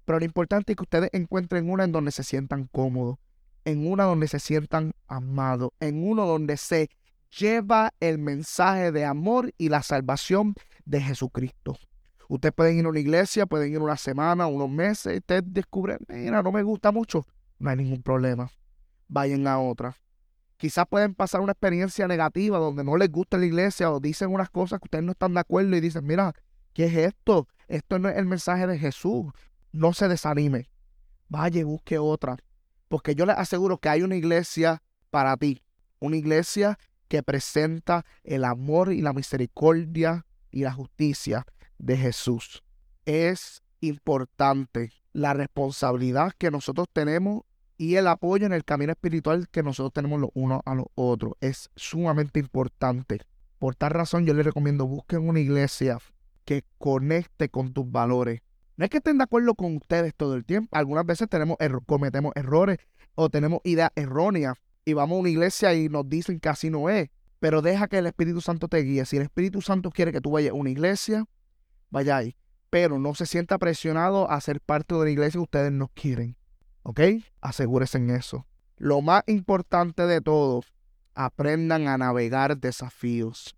Pero 0.05 0.19
lo 0.19 0.25
importante 0.25 0.71
es 0.71 0.75
que 0.75 0.83
ustedes 0.83 1.09
encuentren 1.13 1.69
una 1.69 1.83
en 1.83 1.91
donde 1.91 2.11
se 2.11 2.23
sientan 2.23 2.67
cómodos, 2.71 3.17
en 3.65 3.87
una 3.87 4.05
donde 4.05 4.27
se 4.27 4.39
sientan 4.39 4.93
amados, 5.07 5.71
en 5.79 6.07
uno 6.07 6.25
donde 6.25 6.57
se 6.57 6.89
lleva 7.29 7.93
el 7.99 8.17
mensaje 8.17 8.91
de 8.91 9.05
amor 9.05 9.53
y 9.57 9.69
la 9.69 9.83
salvación 9.83 10.55
de 10.85 11.01
Jesucristo. 11.01 11.77
Ustedes 12.29 12.53
pueden 12.53 12.77
ir 12.77 12.85
a 12.85 12.89
una 12.89 12.99
iglesia, 12.99 13.45
pueden 13.45 13.71
ir 13.71 13.79
una 13.79 13.97
semana, 13.97 14.47
unos 14.47 14.69
meses, 14.69 15.13
y 15.13 15.17
ustedes 15.17 15.43
descubren, 15.45 15.99
mira, 16.09 16.43
no 16.43 16.51
me 16.51 16.63
gusta 16.63 16.91
mucho, 16.91 17.25
no 17.59 17.69
hay 17.69 17.77
ningún 17.77 18.03
problema. 18.03 18.51
Vayan 19.07 19.47
a 19.47 19.59
otra. 19.59 19.95
Quizás 20.57 20.85
pueden 20.89 21.13
pasar 21.13 21.41
una 21.41 21.51
experiencia 21.51 22.07
negativa 22.07 22.57
donde 22.57 22.83
no 22.83 22.97
les 22.97 23.11
gusta 23.11 23.37
la 23.37 23.45
iglesia 23.45 23.91
o 23.91 23.99
dicen 23.99 24.33
unas 24.33 24.49
cosas 24.49 24.79
que 24.79 24.85
ustedes 24.85 25.05
no 25.05 25.11
están 25.11 25.33
de 25.35 25.39
acuerdo 25.39 25.75
y 25.75 25.79
dicen, 25.79 26.05
mira, 26.05 26.33
¿qué 26.73 26.85
es 26.85 26.95
esto? 26.95 27.47
Esto 27.67 27.99
no 27.99 28.09
es 28.09 28.17
el 28.17 28.25
mensaje 28.25 28.65
de 28.65 28.79
Jesús. 28.79 29.31
No 29.71 29.93
se 29.93 30.07
desanime. 30.07 30.69
Vaya 31.29 31.63
busque 31.63 31.99
otra. 31.99 32.37
Porque 32.87 33.13
yo 33.13 33.25
les 33.25 33.37
aseguro 33.37 33.77
que 33.77 33.89
hay 33.89 34.01
una 34.01 34.15
iglesia 34.15 34.81
para 35.11 35.37
ti. 35.37 35.61
Una 35.99 36.15
iglesia 36.15 36.79
que 37.07 37.23
presenta 37.23 38.05
el 38.23 38.43
amor 38.43 38.93
y 38.93 39.01
la 39.01 39.13
misericordia 39.13 40.25
y 40.51 40.61
la 40.61 40.73
justicia 40.73 41.45
de 41.77 41.97
Jesús. 41.97 42.63
Es 43.05 43.63
importante 43.81 44.91
la 45.13 45.33
responsabilidad 45.33 46.33
que 46.37 46.51
nosotros 46.51 46.87
tenemos 46.91 47.43
y 47.77 47.95
el 47.95 48.07
apoyo 48.07 48.45
en 48.45 48.53
el 48.53 48.65
camino 48.65 48.91
espiritual 48.91 49.47
que 49.49 49.63
nosotros 49.63 49.93
tenemos 49.93 50.19
los 50.19 50.31
unos 50.33 50.61
a 50.65 50.75
los 50.75 50.87
otros. 50.95 51.33
Es 51.41 51.69
sumamente 51.75 52.39
importante. 52.39 53.21
Por 53.59 53.75
tal 53.75 53.91
razón 53.91 54.25
yo 54.25 54.33
les 54.33 54.45
recomiendo 54.45 54.87
busquen 54.87 55.27
una 55.27 55.39
iglesia 55.39 55.99
que 56.45 56.63
conecte 56.77 57.49
con 57.49 57.73
tus 57.73 57.89
valores. 57.91 58.41
No 58.77 58.85
es 58.85 58.91
que 58.91 58.97
estén 58.97 59.17
de 59.17 59.23
acuerdo 59.23 59.55
con 59.55 59.75
ustedes 59.75 60.13
todo 60.15 60.35
el 60.35 60.45
tiempo. 60.45 60.75
Algunas 60.75 61.05
veces 61.05 61.27
tenemos 61.29 61.57
cometemos 61.85 62.31
errores 62.35 62.77
o 63.15 63.29
tenemos 63.29 63.59
ideas 63.63 63.91
erróneas 63.95 64.55
y 64.87 64.93
vamos 64.93 65.17
a 65.17 65.19
una 65.19 65.29
iglesia 65.29 65.73
y 65.73 65.89
nos 65.89 66.07
dicen 66.07 66.39
que 66.39 66.47
así 66.47 66.69
no 66.69 66.89
es. 66.89 67.09
Pero 67.39 67.61
deja 67.61 67.89
que 67.89 67.97
el 67.97 68.07
Espíritu 68.07 68.39
Santo 68.39 68.69
te 68.69 68.77
guíe. 68.77 69.03
Si 69.03 69.17
el 69.17 69.23
Espíritu 69.23 69.61
Santo 69.61 69.91
quiere 69.91 70.13
que 70.13 70.21
tú 70.21 70.31
vayas 70.31 70.51
a 70.51 70.53
una 70.53 70.69
iglesia, 70.69 71.25
vaya 71.89 72.15
ahí. 72.15 72.37
Pero 72.69 72.97
no 72.97 73.13
se 73.13 73.25
sienta 73.25 73.57
presionado 73.57 74.31
a 74.31 74.39
ser 74.39 74.61
parte 74.61 74.95
de 74.95 75.03
la 75.03 75.09
iglesia 75.09 75.39
que 75.39 75.43
ustedes 75.43 75.73
no 75.73 75.89
quieren. 75.93 76.37
¿Ok? 76.83 77.01
Asegúrense 77.41 77.97
en 77.97 78.11
eso. 78.11 78.47
Lo 78.77 79.01
más 79.01 79.23
importante 79.27 80.07
de 80.07 80.21
todo, 80.21 80.61
aprendan 81.15 81.89
a 81.89 81.97
navegar 81.97 82.57
desafíos. 82.57 83.57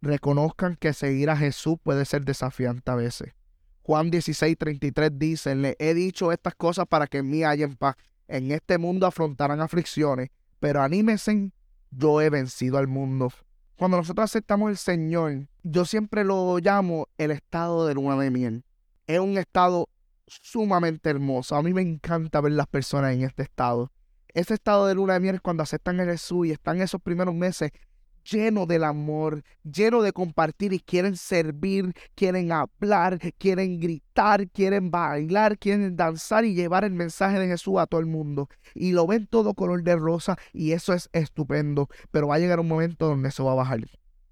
Reconozcan 0.00 0.76
que 0.76 0.94
seguir 0.94 1.28
a 1.28 1.36
Jesús 1.36 1.76
puede 1.82 2.06
ser 2.06 2.24
desafiante 2.24 2.90
a 2.90 2.94
veces. 2.94 3.34
Juan 3.82 4.10
16, 4.10 4.56
33 4.56 5.18
dice, 5.18 5.54
le 5.54 5.76
he 5.78 5.92
dicho 5.92 6.32
estas 6.32 6.54
cosas 6.54 6.86
para 6.88 7.06
que 7.08 7.18
en 7.18 7.28
mí 7.28 7.44
hayan 7.44 7.76
paz. 7.76 7.96
En 8.26 8.50
este 8.52 8.78
mundo 8.78 9.06
afrontarán 9.06 9.60
aflicciones, 9.60 10.30
pero 10.62 10.80
anímense, 10.80 11.50
yo 11.90 12.20
he 12.20 12.30
vencido 12.30 12.78
al 12.78 12.86
mundo. 12.86 13.32
Cuando 13.74 13.96
nosotros 13.96 14.22
aceptamos 14.22 14.70
el 14.70 14.76
Señor, 14.76 15.48
yo 15.64 15.84
siempre 15.84 16.22
lo 16.22 16.56
llamo 16.60 17.08
el 17.18 17.32
estado 17.32 17.84
de 17.84 17.94
luna 17.94 18.16
de 18.16 18.30
miel. 18.30 18.64
Es 19.08 19.18
un 19.18 19.38
estado 19.38 19.88
sumamente 20.28 21.10
hermoso. 21.10 21.56
A 21.56 21.64
mí 21.64 21.74
me 21.74 21.82
encanta 21.82 22.40
ver 22.40 22.52
las 22.52 22.68
personas 22.68 23.12
en 23.12 23.24
este 23.24 23.42
estado. 23.42 23.90
Ese 24.28 24.54
estado 24.54 24.86
de 24.86 24.94
luna 24.94 25.14
de 25.14 25.20
miel 25.20 25.34
es 25.34 25.40
cuando 25.40 25.64
aceptan 25.64 25.98
a 25.98 26.04
Jesús 26.04 26.46
y 26.46 26.52
están 26.52 26.80
esos 26.80 27.02
primeros 27.02 27.34
meses 27.34 27.72
lleno 28.24 28.66
del 28.66 28.84
amor, 28.84 29.42
lleno 29.62 30.02
de 30.02 30.12
compartir 30.12 30.72
y 30.72 30.80
quieren 30.80 31.16
servir, 31.16 31.92
quieren 32.14 32.52
hablar, 32.52 33.18
quieren 33.38 33.80
gritar, 33.80 34.48
quieren 34.48 34.90
bailar, 34.90 35.58
quieren 35.58 35.96
danzar 35.96 36.44
y 36.44 36.54
llevar 36.54 36.84
el 36.84 36.92
mensaje 36.92 37.38
de 37.38 37.48
Jesús 37.48 37.78
a 37.78 37.86
todo 37.86 38.00
el 38.00 38.06
mundo. 38.06 38.48
Y 38.74 38.92
lo 38.92 39.06
ven 39.06 39.26
todo 39.26 39.54
color 39.54 39.82
de 39.82 39.96
rosa 39.96 40.36
y 40.52 40.72
eso 40.72 40.92
es 40.92 41.08
estupendo. 41.12 41.88
Pero 42.10 42.28
va 42.28 42.36
a 42.36 42.38
llegar 42.38 42.60
un 42.60 42.68
momento 42.68 43.08
donde 43.08 43.28
eso 43.28 43.44
va 43.44 43.52
a 43.52 43.56
bajar. 43.56 43.80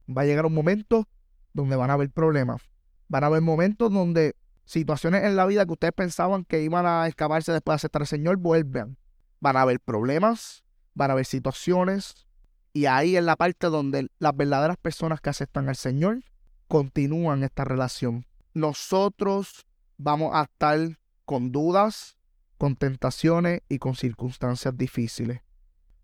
Va 0.09 0.23
a 0.23 0.27
llegar 0.27 0.47
un 0.47 0.55
momento 0.55 1.09
donde 1.53 1.77
van 1.77 1.91
a 1.91 1.95
haber 1.95 2.11
problemas. 2.11 2.63
Van 3.09 3.25
a 3.25 3.29
haber 3.29 3.43
momentos 3.43 3.93
donde 3.93 4.35
situaciones 4.65 5.25
en 5.25 5.35
la 5.35 5.47
vida 5.47 5.67
que 5.67 5.73
ustedes 5.73 5.93
pensaban 5.93 6.45
que 6.45 6.63
iban 6.63 6.87
a 6.87 7.09
escaparse 7.09 7.53
después 7.53 7.75
de 7.75 7.77
aceptar 7.77 8.03
al 8.03 8.09
Señor 8.09 8.37
vuelven. 8.37 8.97
Van 9.41 9.57
a 9.57 9.63
haber 9.63 9.81
problemas, 9.81 10.65
van 10.95 11.11
a 11.11 11.15
haber 11.15 11.25
situaciones, 11.25 12.27
y 12.73 12.87
ahí 12.87 13.17
es 13.17 13.25
la 13.25 13.37
parte 13.37 13.67
donde 13.67 14.09
las 14.19 14.37
verdaderas 14.37 14.77
personas 14.77 15.21
que 15.21 15.31
aceptan 15.31 15.69
al 15.69 15.77
Señor 15.77 16.23
continúan 16.69 17.43
esta 17.43 17.65
relación. 17.65 18.27
Nosotros 18.55 19.67
vamos 19.97 20.31
a 20.35 20.43
estar 20.43 20.79
con 21.25 21.51
dudas, 21.51 22.17
con 22.59 22.77
tentaciones 22.77 23.63
y 23.69 23.79
con 23.79 23.97
circunstancias 23.97 24.77
difíciles. 24.77 25.41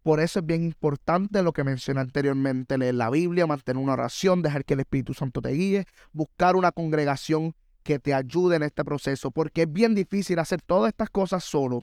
Por 0.03 0.21
eso 0.21 0.41
es 0.41 0.47
bien 0.47 0.63
importante 0.63 1.43
lo 1.43 1.53
que 1.53 1.65
mencioné 1.65 2.01
anteriormente, 2.01 2.79
leer 2.79 2.95
la 2.95 3.11
Biblia, 3.11 3.47
mantener 3.47 3.83
una 3.83 3.95
oración, 3.95 4.43
dejar 4.43 4.65
que 4.65 4.75
el 4.75 4.81
Espíritu 4.81 5.15
Santo 5.15 5.41
te 5.41 5.51
guíe, 5.51 5.85
buscar 6.13 6.55
una 6.57 6.73
congregación 6.73 7.55
que 7.83 7.99
te 7.99 8.15
ayude 8.15 8.57
en 8.57 8.63
este 8.65 8.85
proceso, 8.85 9.31
porque 9.31 9.63
es 9.63 9.73
bien 9.73 9.95
difícil 9.95 10.39
hacer 10.39 10.63
todas 10.63 10.91
estas 10.91 11.11
cosas 11.11 11.45
solo 11.45 11.83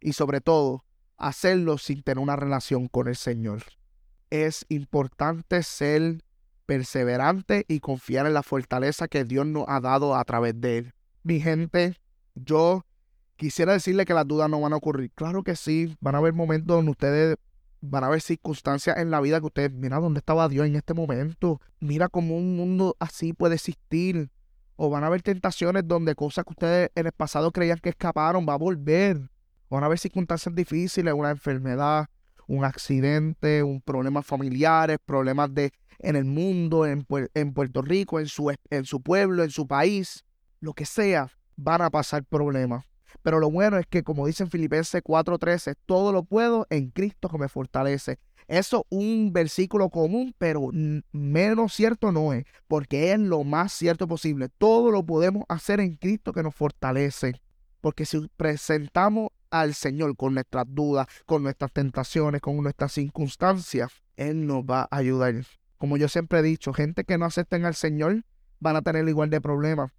y 0.00 0.12
sobre 0.12 0.40
todo 0.40 0.84
hacerlo 1.16 1.78
sin 1.78 2.02
tener 2.02 2.22
una 2.22 2.36
relación 2.36 2.88
con 2.88 3.08
el 3.08 3.16
Señor 3.16 3.62
es 4.30 4.64
importante 4.68 5.62
ser 5.62 6.22
perseverante 6.66 7.64
y 7.68 7.80
confiar 7.80 8.26
en 8.26 8.34
la 8.34 8.42
fortaleza 8.42 9.08
que 9.08 9.24
Dios 9.24 9.44
nos 9.44 9.64
ha 9.66 9.80
dado 9.80 10.14
a 10.14 10.24
través 10.24 10.60
de 10.60 10.78
él. 10.78 10.94
Mi 11.22 11.40
gente, 11.40 11.96
yo 12.34 12.84
quisiera 13.36 13.72
decirle 13.72 14.04
que 14.04 14.14
las 14.14 14.26
dudas 14.26 14.48
no 14.48 14.60
van 14.60 14.72
a 14.72 14.76
ocurrir. 14.76 15.10
Claro 15.14 15.42
que 15.42 15.56
sí, 15.56 15.96
van 16.00 16.14
a 16.14 16.18
haber 16.18 16.32
momentos 16.32 16.76
donde 16.76 16.92
ustedes 16.92 17.36
van 17.80 18.04
a 18.04 18.08
haber 18.08 18.20
circunstancias 18.20 18.98
en 18.98 19.10
la 19.10 19.20
vida 19.20 19.40
que 19.40 19.46
ustedes, 19.46 19.72
mira 19.72 19.98
dónde 19.98 20.18
estaba 20.18 20.48
Dios 20.48 20.66
en 20.66 20.76
este 20.76 20.94
momento, 20.94 21.60
mira 21.80 22.08
cómo 22.08 22.36
un 22.36 22.56
mundo 22.56 22.96
así 22.98 23.32
puede 23.32 23.54
existir. 23.56 24.30
O 24.76 24.88
van 24.88 25.04
a 25.04 25.08
haber 25.08 25.22
tentaciones 25.22 25.86
donde 25.86 26.14
cosas 26.14 26.44
que 26.44 26.52
ustedes 26.52 26.90
en 26.94 27.06
el 27.06 27.12
pasado 27.12 27.50
creían 27.52 27.78
que 27.78 27.90
escaparon, 27.90 28.46
va 28.48 28.54
a 28.54 28.58
volver. 28.58 29.28
Van 29.68 29.82
a 29.82 29.86
haber 29.86 29.98
circunstancias 29.98 30.54
difíciles, 30.54 31.12
una 31.12 31.30
enfermedad, 31.30 32.06
un 32.50 32.64
accidente, 32.64 33.62
un 33.62 33.80
problema 33.80 34.22
familiares, 34.22 34.98
problemas 35.06 35.54
de, 35.54 35.72
en 36.00 36.16
el 36.16 36.24
mundo, 36.24 36.84
en, 36.84 37.06
en 37.34 37.52
Puerto 37.52 37.80
Rico, 37.80 38.18
en 38.18 38.26
su, 38.26 38.52
en 38.70 38.84
su 38.84 39.00
pueblo, 39.00 39.44
en 39.44 39.50
su 39.50 39.68
país, 39.68 40.24
lo 40.58 40.72
que 40.72 40.84
sea, 40.84 41.30
van 41.54 41.80
a 41.80 41.90
pasar 41.90 42.24
problemas. 42.24 42.84
Pero 43.22 43.38
lo 43.38 43.50
bueno 43.52 43.78
es 43.78 43.86
que, 43.86 44.02
como 44.02 44.26
dice 44.26 44.42
en 44.42 44.50
Filipenses 44.50 45.00
4:13, 45.02 45.76
todo 45.86 46.10
lo 46.10 46.24
puedo 46.24 46.66
en 46.70 46.90
Cristo 46.90 47.28
que 47.28 47.38
me 47.38 47.48
fortalece. 47.48 48.18
Eso 48.48 48.78
es 48.90 48.98
un 48.98 49.32
versículo 49.32 49.88
común, 49.88 50.34
pero 50.36 50.70
menos 51.12 51.72
cierto 51.72 52.10
no 52.10 52.32
es, 52.32 52.44
porque 52.66 53.12
es 53.12 53.20
lo 53.20 53.44
más 53.44 53.72
cierto 53.72 54.08
posible. 54.08 54.48
Todo 54.48 54.90
lo 54.90 55.06
podemos 55.06 55.44
hacer 55.48 55.78
en 55.78 55.94
Cristo 55.94 56.32
que 56.32 56.42
nos 56.42 56.56
fortalece. 56.56 57.40
Porque 57.80 58.04
si 58.04 58.28
presentamos 58.36 59.28
al 59.50 59.74
Señor 59.74 60.16
con 60.16 60.34
nuestras 60.34 60.64
dudas, 60.68 61.06
con 61.26 61.42
nuestras 61.42 61.72
tentaciones, 61.72 62.40
con 62.40 62.62
nuestras 62.62 62.92
circunstancias, 62.92 63.90
Él 64.16 64.46
nos 64.46 64.64
va 64.64 64.82
a 64.82 64.96
ayudar. 64.96 65.34
Como 65.78 65.96
yo 65.96 66.08
siempre 66.08 66.40
he 66.40 66.42
dicho, 66.42 66.72
gente 66.72 67.04
que 67.04 67.18
no 67.18 67.24
acepten 67.24 67.64
al 67.64 67.74
Señor 67.74 68.24
van 68.58 68.76
a 68.76 68.82
tener 68.82 69.08
igual 69.08 69.30
de 69.30 69.40
problemas. 69.40 69.90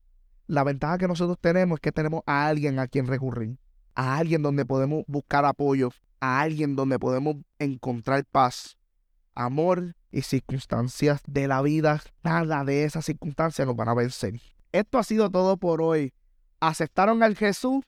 La 0.48 0.64
ventaja 0.64 0.98
que 0.98 1.08
nosotros 1.08 1.38
tenemos 1.40 1.78
es 1.78 1.82
que 1.82 1.92
tenemos 1.92 2.22
a 2.26 2.48
alguien 2.48 2.80
a 2.80 2.88
quien 2.88 3.08
recurrir, 3.08 3.58
a 3.96 4.18
alguien 4.18 4.42
donde 4.42 4.66
podemos 4.66 5.04
buscar 5.08 5.46
apoyo, 5.46 5.90
a 6.20 6.42
alguien 6.42 6.76
donde 6.76 7.00
podemos 7.00 7.38
encontrar 7.58 8.26
paz, 8.26 8.78
amor 9.34 9.96
y 10.12 10.22
circunstancias 10.22 11.22
de 11.26 11.48
la 11.48 11.62
vida. 11.62 12.02
Nada 12.24 12.64
de 12.64 12.84
esas 12.84 13.06
circunstancias 13.06 13.68
nos 13.68 13.76
van 13.76 13.90
a 13.90 13.94
vencer. 13.94 14.40
Esto 14.72 15.00
ha 15.00 15.04
sido 15.04 15.30
todo 15.30 15.58
por 15.58 15.82
hoy. 15.82 16.14
¿Aceptaron 16.60 17.24
al 17.24 17.36
Jesús? 17.36 17.84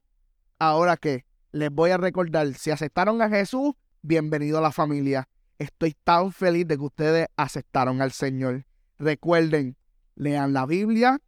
¿Ahora 0.58 0.97
qué? 0.97 1.26
Les 1.54 1.72
voy 1.72 1.92
a 1.92 1.98
recordar, 1.98 2.52
si 2.56 2.72
aceptaron 2.72 3.22
a 3.22 3.30
Jesús, 3.30 3.74
bienvenido 4.02 4.58
a 4.58 4.62
la 4.62 4.72
familia. 4.72 5.30
Estoy 5.60 5.96
tan 6.04 6.32
feliz 6.32 6.68
de 6.68 6.78
que 6.78 6.84
ustedes 6.84 7.28
aceptaron 7.38 8.02
al 8.02 8.12
Señor. 8.12 8.66
Recuerden, 8.98 9.78
lean 10.16 10.54
la 10.54 10.66
Biblia, 10.66 11.22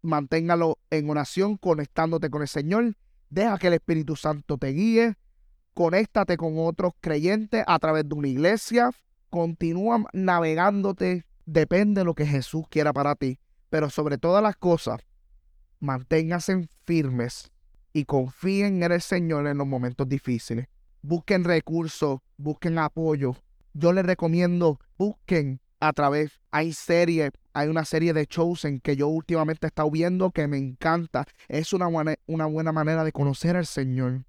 manténgalo 0.00 0.78
en 0.90 1.10
oración, 1.10 1.56
conectándote 1.56 2.30
con 2.30 2.42
el 2.42 2.48
Señor. 2.48 2.96
Deja 3.30 3.58
que 3.58 3.66
el 3.66 3.72
Espíritu 3.74 4.14
Santo 4.14 4.58
te 4.58 4.68
guíe. 4.68 5.16
Conéctate 5.74 6.36
con 6.36 6.54
otros 6.56 6.92
creyentes 7.00 7.64
a 7.66 7.76
través 7.80 8.08
de 8.08 8.14
una 8.14 8.28
iglesia. 8.28 8.90
Continúa 9.28 10.04
navegándote. 10.12 11.26
Depende 11.46 12.02
de 12.02 12.04
lo 12.04 12.14
que 12.14 12.26
Jesús 12.26 12.64
quiera 12.70 12.92
para 12.92 13.16
ti. 13.16 13.40
Pero 13.70 13.90
sobre 13.90 14.18
todas 14.18 14.40
las 14.40 14.54
cosas, 14.54 15.00
manténganse 15.80 16.68
firmes 16.84 17.50
y 17.94 18.04
confíen 18.04 18.82
en 18.82 18.92
el 18.92 19.00
Señor 19.00 19.46
en 19.46 19.56
los 19.56 19.66
momentos 19.66 20.06
difíciles. 20.08 20.66
Busquen 21.00 21.44
recursos, 21.44 22.18
busquen 22.36 22.78
apoyo. 22.78 23.36
Yo 23.72 23.92
les 23.92 24.04
recomiendo, 24.04 24.80
busquen 24.98 25.60
a 25.78 25.92
través, 25.92 26.40
hay 26.50 26.72
series, 26.72 27.30
hay 27.52 27.68
una 27.68 27.84
serie 27.84 28.12
de 28.12 28.26
Chosen 28.26 28.80
que 28.80 28.96
yo 28.96 29.06
últimamente 29.06 29.66
he 29.66 29.68
estado 29.68 29.90
viendo 29.90 30.32
que 30.32 30.48
me 30.48 30.58
encanta. 30.58 31.24
Es 31.48 31.72
una 31.72 31.86
buena, 31.86 32.16
una 32.26 32.46
buena 32.46 32.72
manera 32.72 33.04
de 33.04 33.12
conocer 33.12 33.56
al 33.56 33.66
Señor. 33.66 34.24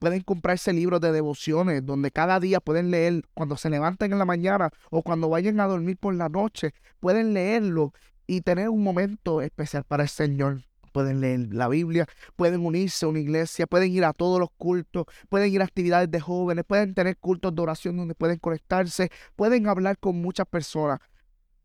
Pueden 0.00 0.22
comprarse 0.22 0.72
libros 0.72 1.00
de 1.00 1.12
devociones 1.12 1.86
donde 1.86 2.10
cada 2.10 2.40
día 2.40 2.58
pueden 2.58 2.90
leer 2.90 3.22
cuando 3.32 3.56
se 3.56 3.70
levanten 3.70 4.12
en 4.12 4.18
la 4.18 4.24
mañana 4.24 4.70
o 4.90 5.02
cuando 5.02 5.28
vayan 5.28 5.60
a 5.60 5.68
dormir 5.68 5.98
por 5.98 6.14
la 6.14 6.28
noche. 6.28 6.74
Pueden 6.98 7.32
leerlo 7.32 7.92
y 8.26 8.40
tener 8.40 8.70
un 8.70 8.82
momento 8.82 9.40
especial 9.40 9.84
para 9.84 10.02
el 10.02 10.08
Señor 10.08 10.62
pueden 10.94 11.20
leer 11.20 11.52
la 11.52 11.66
Biblia, 11.66 12.06
pueden 12.36 12.64
unirse 12.64 13.04
a 13.04 13.08
una 13.08 13.18
iglesia, 13.18 13.66
pueden 13.66 13.90
ir 13.90 14.04
a 14.04 14.12
todos 14.12 14.38
los 14.38 14.48
cultos, 14.56 15.06
pueden 15.28 15.52
ir 15.52 15.60
a 15.60 15.64
actividades 15.64 16.08
de 16.08 16.20
jóvenes, 16.20 16.64
pueden 16.64 16.94
tener 16.94 17.18
cultos 17.18 17.52
de 17.52 17.60
oración 17.60 17.96
donde 17.96 18.14
pueden 18.14 18.38
conectarse, 18.38 19.10
pueden 19.34 19.66
hablar 19.66 19.98
con 19.98 20.22
muchas 20.22 20.46
personas. 20.46 21.00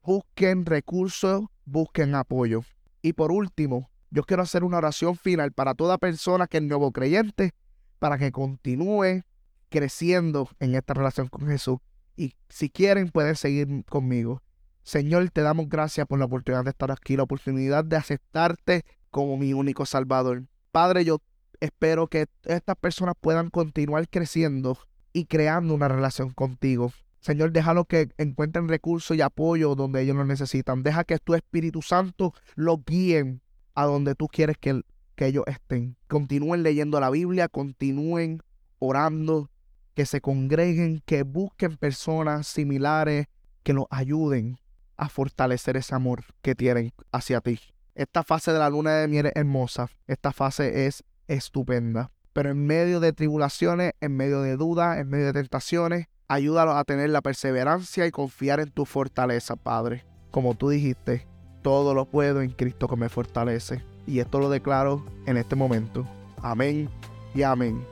Busquen 0.01 0.65
recursos, 0.65 1.45
busquen 1.63 2.15
apoyo. 2.15 2.63
Y 3.03 3.13
por 3.13 3.31
último, 3.31 3.91
yo 4.09 4.23
quiero 4.23 4.41
hacer 4.41 4.63
una 4.63 4.77
oración 4.77 5.15
final 5.15 5.51
para 5.51 5.75
toda 5.75 5.99
persona 5.99 6.47
que 6.47 6.57
es 6.57 6.63
nuevo 6.63 6.91
creyente, 6.91 7.51
para 7.99 8.17
que 8.17 8.31
continúe 8.31 9.21
creciendo 9.69 10.49
en 10.59 10.73
esta 10.73 10.95
relación 10.95 11.27
con 11.27 11.45
Jesús. 11.45 11.77
Y 12.15 12.33
si 12.49 12.71
quieren, 12.71 13.09
pueden 13.09 13.35
seguir 13.35 13.85
conmigo. 13.85 14.41
Señor, 14.81 15.29
te 15.29 15.41
damos 15.41 15.69
gracias 15.69 16.07
por 16.07 16.17
la 16.17 16.25
oportunidad 16.25 16.63
de 16.63 16.71
estar 16.71 16.89
aquí, 16.89 17.15
la 17.15 17.21
oportunidad 17.21 17.85
de 17.85 17.95
aceptarte 17.95 18.85
como 19.09 19.37
mi 19.37 19.53
único 19.53 19.85
Salvador. 19.85 20.43
Padre, 20.71 21.05
yo 21.05 21.21
espero 21.59 22.07
que 22.07 22.27
estas 22.43 22.75
personas 22.75 23.15
puedan 23.19 23.49
continuar 23.49 24.07
creciendo 24.09 24.77
y 25.13 25.25
creando 25.25 25.73
una 25.73 25.87
relación 25.87 26.31
contigo. 26.31 26.91
Señor, 27.19 27.51
déjalo 27.51 27.85
que 27.85 28.09
encuentren 28.17 28.69
recursos 28.69 29.15
y 29.17 29.21
apoyo 29.21 29.75
donde 29.75 30.01
ellos 30.01 30.15
lo 30.15 30.25
necesitan. 30.25 30.83
Deja 30.83 31.03
que 31.03 31.17
tu 31.19 31.35
Espíritu 31.35 31.81
Santo 31.81 32.33
los 32.55 32.83
guíen 32.85 33.41
a 33.75 33.85
donde 33.85 34.15
tú 34.15 34.27
quieres 34.27 34.57
que, 34.57 34.81
que 35.15 35.27
ellos 35.27 35.43
estén. 35.47 35.97
Continúen 36.07 36.63
leyendo 36.63 36.99
la 36.99 37.09
Biblia, 37.09 37.49
continúen 37.49 38.41
orando, 38.79 39.49
que 39.93 40.05
se 40.05 40.21
congreguen, 40.21 41.01
que 41.05 41.23
busquen 41.23 41.75
personas 41.75 42.47
similares 42.47 43.27
que 43.63 43.73
los 43.73 43.85
ayuden 43.89 44.57
a 44.95 45.09
fortalecer 45.09 45.75
ese 45.75 45.93
amor 45.95 46.23
que 46.41 46.55
tienen 46.55 46.93
hacia 47.11 47.41
ti. 47.41 47.59
Esta 47.95 48.23
fase 48.23 48.53
de 48.53 48.59
la 48.59 48.69
luna 48.69 48.95
de 48.95 49.07
miel 49.07 49.27
es 49.27 49.33
hermosa, 49.35 49.89
esta 50.07 50.31
fase 50.31 50.85
es 50.85 51.03
estupenda. 51.27 52.11
Pero 52.33 52.51
en 52.51 52.65
medio 52.65 52.99
de 52.99 53.11
tribulaciones, 53.11 53.93
en 53.99 54.15
medio 54.15 54.41
de 54.41 54.55
dudas, 54.55 54.99
en 54.99 55.09
medio 55.09 55.27
de 55.27 55.33
tentaciones, 55.33 56.07
ayúdalos 56.27 56.75
a 56.75 56.83
tener 56.83 57.09
la 57.09 57.21
perseverancia 57.21 58.05
y 58.05 58.11
confiar 58.11 58.59
en 58.59 58.71
tu 58.71 58.85
fortaleza, 58.85 59.55
Padre. 59.55 60.05
Como 60.31 60.55
tú 60.55 60.69
dijiste, 60.69 61.27
todo 61.61 61.93
lo 61.93 62.05
puedo 62.05 62.41
en 62.41 62.51
Cristo 62.51 62.87
que 62.87 62.95
me 62.95 63.09
fortalece. 63.09 63.83
Y 64.05 64.19
esto 64.19 64.39
lo 64.39 64.49
declaro 64.49 65.05
en 65.25 65.37
este 65.37 65.55
momento. 65.55 66.07
Amén 66.41 66.89
y 67.33 67.41
amén. 67.41 67.83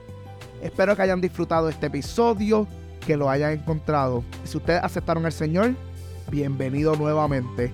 Espero 0.62 0.96
que 0.96 1.02
hayan 1.02 1.22
disfrutado 1.22 1.68
este 1.70 1.88
episodio, 1.88 2.68
que 3.06 3.18
lo 3.18 3.30
hayan 3.30 3.54
encontrado. 3.54 4.24
Si 4.44 4.58
ustedes 4.58 4.84
aceptaron 4.84 5.26
al 5.26 5.34
Señor, 5.34 5.76
bienvenido 6.30 6.96
nuevamente 6.96 7.72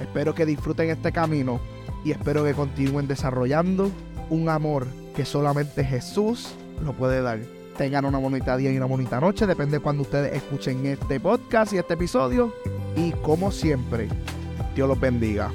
Espero 0.00 0.34
que 0.34 0.46
disfruten 0.46 0.90
este 0.90 1.12
camino 1.12 1.60
y 2.04 2.12
espero 2.12 2.44
que 2.44 2.54
continúen 2.54 3.08
desarrollando 3.08 3.90
un 4.30 4.48
amor 4.48 4.86
que 5.14 5.24
solamente 5.24 5.84
Jesús 5.84 6.54
lo 6.84 6.92
puede 6.92 7.22
dar. 7.22 7.40
Tengan 7.76 8.04
una 8.04 8.18
bonita 8.18 8.56
día 8.56 8.72
y 8.72 8.76
una 8.76 8.86
bonita 8.86 9.20
noche, 9.20 9.46
depende 9.46 9.78
de 9.78 9.82
cuando 9.82 10.02
ustedes 10.02 10.34
escuchen 10.34 10.86
este 10.86 11.20
podcast 11.20 11.72
y 11.72 11.78
este 11.78 11.94
episodio. 11.94 12.52
Y 12.96 13.12
como 13.22 13.50
siempre, 13.50 14.08
Dios 14.74 14.88
los 14.88 14.98
bendiga. 14.98 15.50